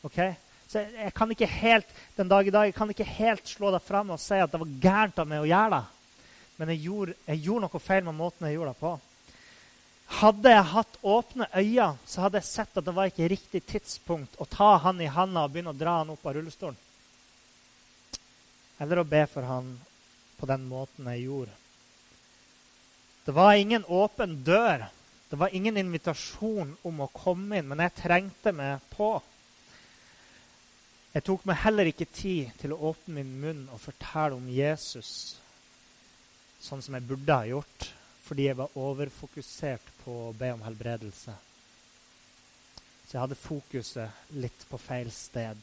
Ok? 0.08 0.19
Så 0.69 0.84
jeg, 0.84 0.93
jeg, 1.02 1.13
kan 1.17 1.32
ikke 1.34 1.49
helt 1.49 1.93
den 2.15 2.30
dag 2.30 2.47
i 2.47 2.54
dag, 2.54 2.69
jeg 2.69 2.78
kan 2.78 2.91
ikke 2.93 3.08
helt 3.17 3.49
slå 3.49 3.71
det 3.73 3.82
fram 3.84 4.13
og 4.13 4.21
si 4.21 4.38
at 4.38 4.52
det 4.54 4.62
var 4.62 4.75
gærent 4.84 5.19
av 5.19 5.28
meg 5.28 5.43
å 5.43 5.49
gjøre 5.49 5.80
det. 5.80 5.86
Men 6.60 6.73
jeg 6.73 6.84
gjorde, 6.86 7.15
jeg 7.25 7.41
gjorde 7.47 7.65
noe 7.65 7.82
feil 7.82 8.06
med 8.06 8.19
måten 8.19 8.47
jeg 8.47 8.60
gjorde 8.60 8.75
det 8.75 8.84
på. 8.84 8.93
Hadde 10.19 10.54
jeg 10.54 10.69
hatt 10.71 10.95
åpne 11.06 11.47
øyne, 11.54 11.89
så 12.10 12.23
hadde 12.23 12.39
jeg 12.39 12.49
sett 12.49 12.80
at 12.80 12.86
det 12.86 12.93
var 12.95 13.10
ikke 13.10 13.30
riktig 13.30 13.62
tidspunkt 13.69 14.39
å 14.41 14.47
ta 14.49 14.71
han 14.86 15.02
i 15.02 15.10
handa 15.10 15.43
og 15.45 15.54
begynne 15.54 15.73
å 15.73 15.78
dra 15.78 15.99
han 15.99 16.13
opp 16.13 16.25
av 16.25 16.38
rullestolen. 16.38 16.80
Eller 18.80 19.02
å 19.02 19.08
be 19.08 19.21
for 19.30 19.45
han 19.45 19.73
på 20.39 20.47
den 20.49 20.63
måten 20.69 21.10
jeg 21.12 21.28
gjorde. 21.28 21.56
Det 23.25 23.36
var 23.36 23.54
ingen 23.54 23.86
åpen 23.86 24.39
dør. 24.43 24.88
Det 25.30 25.38
var 25.38 25.54
ingen 25.54 25.78
invitasjon 25.78 26.71
om 26.82 27.04
å 27.04 27.12
komme 27.13 27.60
inn, 27.60 27.67
men 27.69 27.84
jeg 27.84 27.97
trengte 27.99 28.54
meg 28.56 28.82
på. 28.95 29.12
Jeg 31.13 31.25
tok 31.25 31.45
meg 31.49 31.62
heller 31.62 31.89
ikke 31.89 32.08
tid 32.10 32.49
til 32.62 32.73
å 32.73 32.82
åpne 32.89 33.19
min 33.19 33.36
munn 33.43 33.62
og 33.73 33.82
fortelle 33.84 34.38
om 34.38 34.49
Jesus 34.49 35.12
sånn 36.60 36.82
som 36.84 36.97
jeg 36.97 37.08
burde 37.08 37.38
ha 37.38 37.47
gjort 37.47 37.88
fordi 38.25 38.45
jeg 38.45 38.58
var 38.60 38.75
overfokusert 38.78 39.93
på 40.04 40.15
å 40.28 40.34
be 40.38 40.52
om 40.54 40.62
helbredelse. 40.62 41.34
Så 43.08 43.15
jeg 43.15 43.23
hadde 43.23 43.38
fokuset 43.41 44.36
litt 44.38 44.65
på 44.69 44.78
feil 44.78 45.10
sted. 45.10 45.58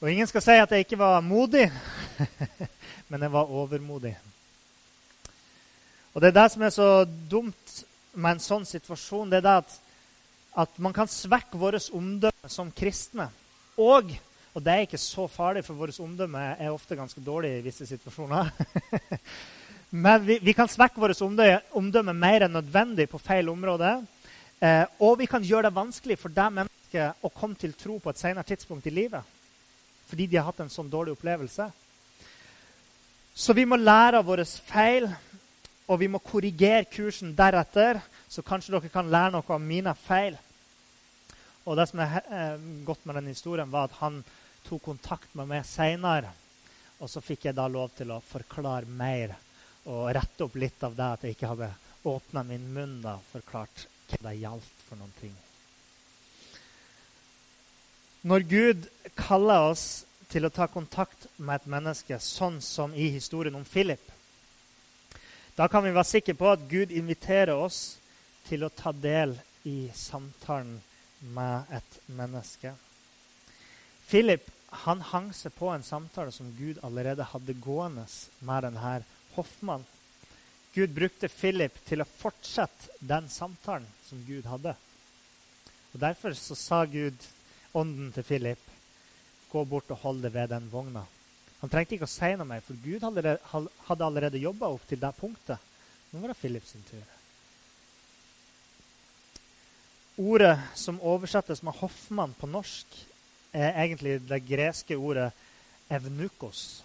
Og 0.00 0.10
ingen 0.12 0.28
skal 0.30 0.44
si 0.44 0.54
at 0.58 0.70
jeg 0.70 0.86
ikke 0.86 0.98
var 1.00 1.20
modig, 1.26 1.66
men 3.10 3.22
jeg 3.22 3.32
var 3.32 3.50
overmodig. 3.50 4.14
Og 6.14 6.22
det 6.22 6.30
er 6.30 6.38
det 6.38 6.46
som 6.52 6.62
er 6.62 6.74
så 6.74 6.88
dumt 7.30 7.82
med 8.14 8.36
en 8.36 8.42
sånn 8.42 8.66
situasjon. 8.66 9.30
det 9.30 9.40
er 9.40 9.46
det 9.46 9.56
at, 9.64 9.74
at 10.66 10.78
man 10.78 10.94
kan 10.94 11.10
svekke 11.10 11.58
vårt 11.58 11.90
omdømme 11.94 12.50
som 12.50 12.72
kristne. 12.72 13.28
Og 13.78 14.14
og 14.58 14.64
det 14.64 14.72
er 14.72 14.86
ikke 14.88 14.98
så 14.98 15.28
farlig, 15.30 15.62
for 15.62 15.78
vårt 15.78 16.00
omdømme 16.02 16.40
er 16.58 16.72
ofte 16.72 16.96
ganske 16.98 17.20
dårlig 17.22 17.52
i 17.58 17.62
visse 17.62 17.86
situasjoner. 17.86 18.48
Men 20.04 20.24
vi, 20.26 20.38
vi 20.42 20.54
kan 20.56 20.66
svekke 20.66 20.98
vårt 20.98 21.20
omdømme 21.22 22.14
mer 22.16 22.46
enn 22.46 22.56
nødvendig 22.56 23.06
på 23.12 23.20
feil 23.22 23.48
område. 23.52 23.92
Eh, 24.58 24.82
og 24.98 25.20
vi 25.20 25.28
kan 25.30 25.44
gjøre 25.46 25.68
det 25.68 25.76
vanskelig 25.76 26.18
for 26.18 26.34
det 26.34 26.48
mennesket 26.56 27.22
å 27.22 27.30
komme 27.30 27.54
til 27.60 27.76
tro 27.78 28.00
på 28.02 28.10
et 28.10 28.18
senere 28.18 28.48
tidspunkt 28.48 28.88
i 28.90 28.94
livet. 28.96 29.37
Fordi 30.08 30.26
de 30.26 30.38
har 30.38 30.48
hatt 30.48 30.62
en 30.64 30.72
sånn 30.72 30.90
dårlig 30.90 31.14
opplevelse. 31.16 31.68
Så 33.38 33.54
vi 33.54 33.66
må 33.68 33.76
lære 33.78 34.18
av 34.18 34.26
våre 34.26 34.44
feil, 34.44 35.06
og 35.88 36.00
vi 36.00 36.08
må 36.10 36.20
korrigere 36.24 36.88
kursen 36.90 37.34
deretter. 37.38 38.00
Så 38.28 38.42
kanskje 38.42 38.74
dere 38.74 38.90
kan 38.92 39.10
lære 39.12 39.36
noe 39.36 39.54
av 39.54 39.62
mine 39.62 39.94
feil. 40.02 40.36
Og 41.68 41.76
det 41.76 41.86
som 41.90 42.00
er 42.00 42.20
eh, 42.24 42.68
godt 42.88 43.04
med 43.06 43.20
den 43.20 43.30
historien, 43.30 43.70
var 43.70 43.88
at 43.88 43.98
han 44.00 44.22
tok 44.66 44.82
kontakt 44.88 45.34
med 45.36 45.50
meg 45.50 45.66
seinere. 45.68 46.32
Og 46.98 47.10
så 47.12 47.22
fikk 47.22 47.46
jeg 47.46 47.56
da 47.56 47.68
lov 47.70 47.92
til 47.96 48.10
å 48.10 48.22
forklare 48.24 48.88
mer 48.88 49.36
og 49.88 50.08
rette 50.16 50.44
opp 50.44 50.56
litt 50.58 50.82
av 50.84 50.96
det 50.96 51.12
at 51.12 51.24
jeg 51.24 51.36
ikke 51.36 51.52
hadde 51.52 51.70
åpna 52.08 52.42
min 52.48 52.66
munn 52.74 52.98
og 53.06 53.22
forklart 53.30 53.86
hva 54.08 54.18
det 54.30 54.40
gjaldt 54.40 54.82
for 54.88 55.00
noen 55.00 55.14
ting. 55.20 55.36
Når 58.22 58.40
Gud 58.50 58.86
kaller 59.14 59.70
oss 59.70 59.84
til 60.28 60.44
å 60.44 60.50
ta 60.50 60.66
kontakt 60.66 61.28
med 61.36 61.60
et 61.60 61.68
menneske, 61.70 62.18
sånn 62.18 62.58
som 62.64 62.94
i 62.94 63.08
historien 63.14 63.54
om 63.54 63.64
Philip, 63.64 64.02
da 65.54 65.68
kan 65.70 65.84
vi 65.84 65.94
være 65.94 66.06
sikre 66.06 66.34
på 66.38 66.50
at 66.50 66.66
Gud 66.70 66.90
inviterer 66.94 67.54
oss 67.54 67.98
til 68.48 68.66
å 68.66 68.72
ta 68.74 68.92
del 68.92 69.36
i 69.66 69.88
samtalen 69.94 70.76
med 71.34 71.72
et 71.74 71.98
menneske. 72.14 72.74
Philip 74.08 74.46
han 74.84 75.00
hang 75.00 75.30
seg 75.32 75.54
på 75.56 75.70
en 75.72 75.86
samtale 75.86 76.32
som 76.34 76.50
Gud 76.58 76.82
allerede 76.84 77.26
hadde 77.30 77.56
gående 77.62 78.04
med 78.44 78.66
denne 78.66 78.98
hoffmann. 79.36 79.86
Gud 80.74 80.92
brukte 80.94 81.30
Philip 81.32 81.78
til 81.88 82.02
å 82.02 82.08
fortsette 82.18 82.98
den 83.00 83.30
samtalen 83.32 83.88
som 84.04 84.20
Gud 84.26 84.46
hadde. 84.50 84.74
Og 85.94 86.00
Derfor 86.02 86.36
så 86.36 86.54
sa 86.58 86.84
Gud 86.84 87.16
ånden 87.78 88.10
til 88.14 88.26
Philip, 88.26 88.64
gå 89.48 89.64
bort 89.64 89.90
og 89.94 90.02
hold 90.02 90.24
deg 90.24 90.34
ved 90.34 90.50
den 90.52 90.68
vogna. 90.72 91.04
Han 91.60 91.70
trengte 91.72 91.96
ikke 91.96 92.06
å 92.06 92.10
si 92.10 92.30
noe 92.38 92.46
mer, 92.46 92.62
for 92.62 92.78
Gud 92.82 93.02
hadde 93.02 94.06
allerede 94.06 94.42
jobba 94.42 94.70
opp 94.70 94.84
til 94.86 95.00
det 95.02 95.10
punktet. 95.18 95.62
Nå 96.10 96.20
var 96.22 96.32
det 96.32 96.38
Philip 96.38 96.66
sin 96.66 96.84
tur. 96.88 97.06
Ordet 100.18 100.56
som 100.74 101.00
oversettes 101.00 101.62
med 101.62 101.74
'hoffmann' 101.74 102.34
på 102.34 102.46
norsk, 102.46 102.86
er 103.52 103.84
egentlig 103.84 104.28
det 104.28 104.46
greske 104.46 104.96
ordet 104.96 105.32
'evnukos'. 105.90 106.82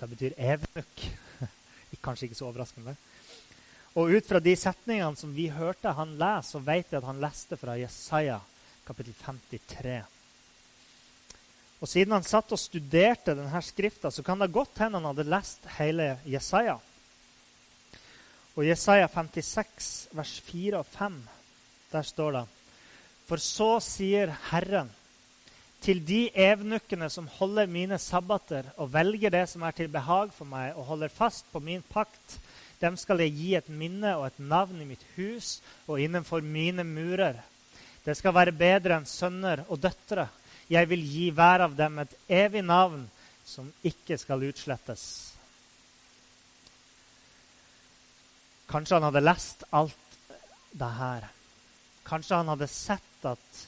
Det 0.00 0.08
betyr 0.08 0.32
evnuk. 0.38 1.06
Kanskje 2.04 2.26
ikke 2.26 2.38
så 2.38 2.46
overraskende. 2.46 2.96
Og 3.94 4.10
ut 4.10 4.26
fra 4.28 4.38
de 4.38 4.56
setningene 4.56 5.16
som 5.16 5.34
vi 5.34 5.48
hørte 5.48 5.92
han 5.92 6.18
lese, 6.18 6.50
så 6.50 6.58
vet 6.58 6.90
vi 6.90 6.96
at 6.96 7.04
han 7.04 7.20
leste 7.20 7.56
fra 7.56 7.78
Jesaja 7.80 8.40
kapittel 8.86 9.14
53. 9.18 10.02
Og 11.76 11.88
Siden 11.90 12.14
han 12.16 12.24
satt 12.24 12.52
og 12.54 12.60
studerte 12.60 13.34
denne 13.36 13.62
skrifta, 13.64 14.10
så 14.10 14.24
kan 14.24 14.40
det 14.40 14.52
godt 14.54 14.78
hende 14.80 15.00
han 15.00 15.10
hadde 15.10 15.28
lest 15.28 15.66
hele 15.76 16.14
Jesaja. 16.24 16.78
Og 18.56 18.64
Jesaja 18.64 19.08
56, 19.12 19.90
vers 20.16 20.36
4 20.46 20.78
og 20.80 20.86
5, 20.88 21.18
der 21.92 22.06
står 22.06 22.38
det 22.38 22.44
For 23.28 23.42
så 23.42 23.76
sier 23.84 24.32
Herren 24.50 24.88
til 25.84 26.00
de 26.06 26.30
evnukkene 26.32 27.10
som 27.12 27.28
holder 27.36 27.68
mine 27.70 27.98
sabbater 28.00 28.70
og 28.80 28.94
velger 28.94 29.30
det 29.34 29.44
som 29.50 29.62
er 29.66 29.76
til 29.76 29.90
behag 29.92 30.32
for 30.34 30.48
meg, 30.48 30.72
og 30.74 30.88
holder 30.88 31.12
fast 31.12 31.44
på 31.52 31.60
min 31.60 31.84
pakt, 31.92 32.38
dem 32.80 32.96
skal 32.96 33.20
jeg 33.22 33.36
gi 33.36 33.50
et 33.58 33.68
minne 33.68 34.16
og 34.16 34.26
et 34.30 34.40
navn 34.40 34.80
i 34.80 34.88
mitt 34.88 35.04
hus 35.16 35.58
og 35.86 36.00
innenfor 36.00 36.40
mine 36.40 36.84
murer. 36.84 37.38
Det 38.06 38.14
skal 38.14 38.34
være 38.36 38.54
bedre 38.54 39.00
enn 39.00 39.08
sønner 39.10 39.64
og 39.66 39.80
døtre. 39.82 40.28
Jeg 40.70 40.86
vil 40.90 41.02
gi 41.02 41.30
hver 41.34 41.64
av 41.66 41.74
dem 41.78 41.98
et 42.04 42.12
evig 42.30 42.62
navn 42.62 43.02
som 43.46 43.66
ikke 43.86 44.18
skal 44.18 44.44
utslettes. 44.46 45.02
Kanskje 48.70 48.98
han 48.98 49.06
hadde 49.08 49.24
lest 49.24 49.66
alt 49.74 50.30
det 50.70 50.92
her. 51.00 51.26
Kanskje 52.06 52.38
han 52.38 52.50
hadde 52.54 52.70
sett 52.70 53.26
at 53.26 53.66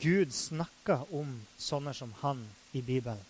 Gud 0.00 0.32
snakka 0.32 1.02
om 1.16 1.36
sånne 1.60 1.92
som 1.96 2.12
han 2.22 2.44
i 2.76 2.82
Bibelen. 2.84 3.24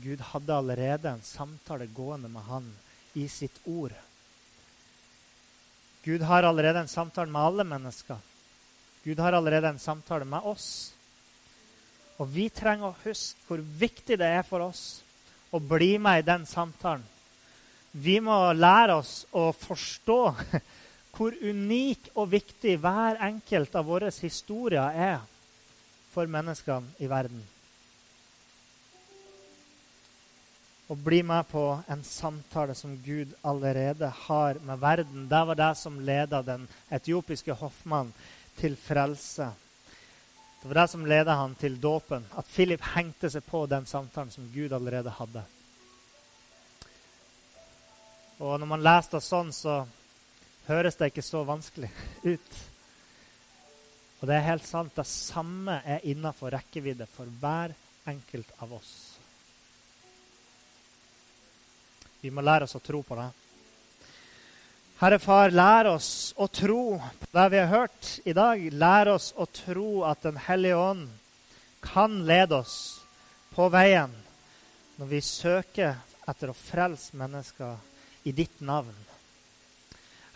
Gud 0.00 0.22
hadde 0.30 0.54
allerede 0.54 1.10
en 1.10 1.26
samtale 1.26 1.90
gående 1.94 2.30
med 2.30 2.46
han 2.46 2.70
i 3.18 3.26
sitt 3.28 3.58
ord. 3.66 3.94
Gud 6.02 6.22
har 6.22 6.46
allerede 6.46 6.86
en 6.86 6.88
samtale 6.88 7.30
med 7.30 7.42
alle 7.42 7.66
mennesker. 7.66 8.18
Gud 9.04 9.18
har 9.18 9.32
allerede 9.32 9.68
en 9.68 9.78
samtale 9.78 10.24
med 10.28 10.44
oss. 10.44 10.92
Og 12.20 12.28
vi 12.28 12.50
trenger 12.52 12.90
å 12.90 12.98
huske 13.04 13.48
hvor 13.48 13.62
viktig 13.80 14.18
det 14.20 14.28
er 14.28 14.44
for 14.44 14.66
oss 14.66 15.00
å 15.50 15.60
bli 15.62 15.94
med 15.98 16.20
i 16.20 16.26
den 16.26 16.44
samtalen. 16.46 17.04
Vi 17.90 18.20
må 18.22 18.36
lære 18.54 19.00
oss 19.00 19.24
å 19.34 19.48
forstå 19.56 20.18
hvor 21.16 21.34
unik 21.40 22.12
og 22.14 22.28
viktig 22.36 22.76
hver 22.82 23.18
enkelt 23.26 23.74
av 23.74 23.88
våre 23.88 24.12
historier 24.14 25.00
er 25.08 25.24
for 26.12 26.30
menneskene 26.30 27.00
i 27.02 27.08
verden. 27.10 27.40
Å 30.90 30.96
bli 30.98 31.20
med 31.22 31.46
på 31.46 31.64
en 31.86 32.00
samtale 32.02 32.74
som 32.74 32.96
Gud 33.04 33.30
allerede 33.46 34.08
har 34.26 34.58
med 34.66 34.80
verden. 34.82 35.28
Det 35.30 35.42
var 35.46 35.58
det 35.58 35.70
som 35.78 36.00
leda 36.02 36.42
den 36.42 36.66
etiopiske 36.90 37.54
hoffmannen 37.54 38.10
til 38.58 38.76
frelse. 38.76 39.50
Det 40.62 40.68
var 40.68 40.82
det 40.82 40.88
som 40.92 41.06
ledet 41.06 41.36
han 41.36 41.54
til 41.54 41.78
dåpen. 41.80 42.26
At 42.36 42.48
Philip 42.52 42.82
hengte 42.94 43.30
seg 43.32 43.46
på 43.46 43.64
den 43.70 43.86
samtalen 43.88 44.32
som 44.32 44.50
Gud 44.52 44.72
allerede 44.72 45.12
hadde. 45.16 45.44
Og 48.40 48.56
når 48.60 48.68
man 48.68 48.84
leser 48.84 49.18
det 49.18 49.24
sånn, 49.24 49.52
så 49.52 49.82
høres 50.68 50.96
det 50.96 51.10
ikke 51.10 51.24
så 51.24 51.44
vanskelig 51.48 51.90
ut. 52.34 52.58
Og 54.20 54.28
det 54.28 54.36
er 54.36 54.48
helt 54.50 54.66
sant. 54.68 54.96
Det 54.96 55.06
samme 55.08 55.80
er 55.84 56.04
innafor 56.08 56.52
rekkevidde 56.52 57.08
for 57.08 57.28
hver 57.40 57.72
enkelt 58.08 58.52
av 58.60 58.74
oss. 58.76 58.94
Vi 62.20 62.32
må 62.32 62.44
lære 62.44 62.68
oss 62.68 62.76
å 62.76 62.84
tro 62.84 63.00
på 63.04 63.16
det. 63.16 63.30
Herre 65.00 65.16
Far, 65.16 65.48
lær 65.48 65.86
oss 65.94 66.34
å 66.36 66.44
tro 66.52 66.98
på 67.00 67.28
det 67.32 67.44
vi 67.54 67.56
har 67.56 67.70
hørt 67.70 68.08
i 68.28 68.34
dag. 68.36 68.60
Lær 68.76 69.08
oss 69.14 69.30
å 69.32 69.46
tro 69.48 70.02
at 70.04 70.20
Den 70.20 70.36
hellige 70.44 70.76
ånd 70.76 71.06
kan 71.80 72.18
lede 72.28 72.58
oss 72.58 72.74
på 73.54 73.70
veien 73.72 74.12
når 74.98 75.08
vi 75.08 75.20
søker 75.24 75.94
etter 76.28 76.52
å 76.52 76.56
frelse 76.58 77.16
mennesker 77.16 77.78
i 78.28 78.34
ditt 78.36 78.60
navn. 78.60 78.92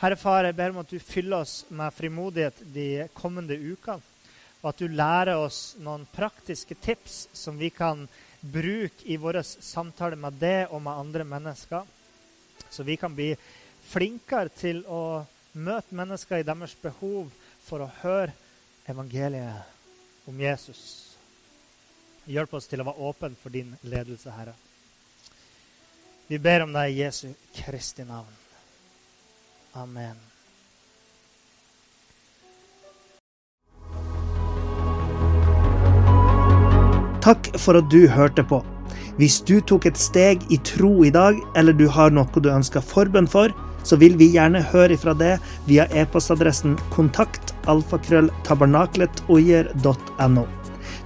Herre 0.00 0.16
Far, 0.16 0.48
jeg 0.48 0.56
ber 0.56 0.72
om 0.72 0.80
at 0.80 0.94
du 0.94 0.96
fyller 0.96 1.44
oss 1.44 1.66
med 1.68 1.92
frimodighet 1.92 2.62
de 2.72 3.04
kommende 3.12 3.58
ukene. 3.60 4.00
Og 4.62 4.70
at 4.70 4.80
du 4.80 4.88
lærer 4.88 5.42
oss 5.42 5.74
noen 5.76 6.06
praktiske 6.14 6.78
tips 6.80 7.26
som 7.36 7.60
vi 7.60 7.68
kan 7.68 8.06
bruke 8.40 9.04
i 9.12 9.20
våre 9.20 9.44
samtaler 9.44 10.16
med 10.24 10.40
deg 10.40 10.72
og 10.72 10.80
med 10.88 11.04
andre 11.04 11.28
mennesker. 11.34 11.84
Så 12.72 12.88
vi 12.88 12.96
kan 12.96 13.12
bli 13.12 13.34
flinkere 13.88 14.52
til 14.56 14.82
å 14.90 15.24
møte 15.54 15.94
mennesker 15.94 16.42
i 16.42 16.46
deres 16.46 16.74
behov 16.82 17.30
for 17.64 17.84
å 17.84 17.92
høre 18.02 18.34
evangeliet 18.90 20.28
om 20.28 20.40
Jesus. 20.40 20.82
Hjelp 22.26 22.54
oss 22.56 22.68
til 22.68 22.80
å 22.80 22.88
være 22.88 23.08
åpne 23.10 23.36
for 23.40 23.52
din 23.52 23.74
ledelse, 23.84 24.32
Herre. 24.32 24.54
Vi 26.26 26.38
ber 26.40 26.64
om 26.64 26.72
deg 26.72 26.92
i 26.92 27.02
Jesu 27.02 27.28
Kristi 27.54 28.04
navn. 28.08 28.30
Amen. 29.76 30.16
Takk 37.24 37.54
for 37.56 37.80
at 37.80 37.88
du 37.92 38.06
hørte 38.08 38.44
på. 38.44 38.60
Hvis 39.16 39.38
du 39.46 39.60
tok 39.60 39.86
et 39.88 40.00
steg 40.00 40.42
i 40.52 40.58
tro 40.66 41.04
i 41.06 41.12
dag, 41.12 41.38
eller 41.56 41.76
du 41.76 41.86
har 41.88 42.12
noe 42.12 42.40
du 42.40 42.50
ønsker 42.52 42.84
forbønn 42.84 43.28
for, 43.30 43.52
så 43.84 43.96
vil 44.00 44.16
vi 44.20 44.32
gjerne 44.34 44.62
høre 44.72 44.94
ifra 44.96 45.14
det 45.16 45.34
via 45.68 45.84
e-postadressen 45.92 46.78
kontakt 46.94 47.54
alfakrølltabernakletoier.no. 47.70 50.44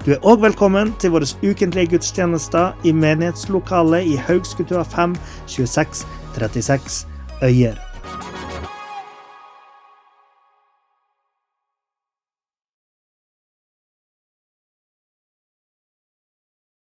Du 0.07 0.11
er 0.15 0.25
òg 0.27 0.39
velkommen 0.47 0.89
til 1.03 1.11
våre 1.15 1.29
ukentlige 1.43 1.91
gudstjenester 1.95 2.67
i 2.87 2.91
menighetslokalet 2.95 4.03
i 4.15 4.17
Haugskutua 4.29 4.83
5 4.95 5.13
26 5.59 6.07
36 6.39 7.07
Øyer. 7.43 7.88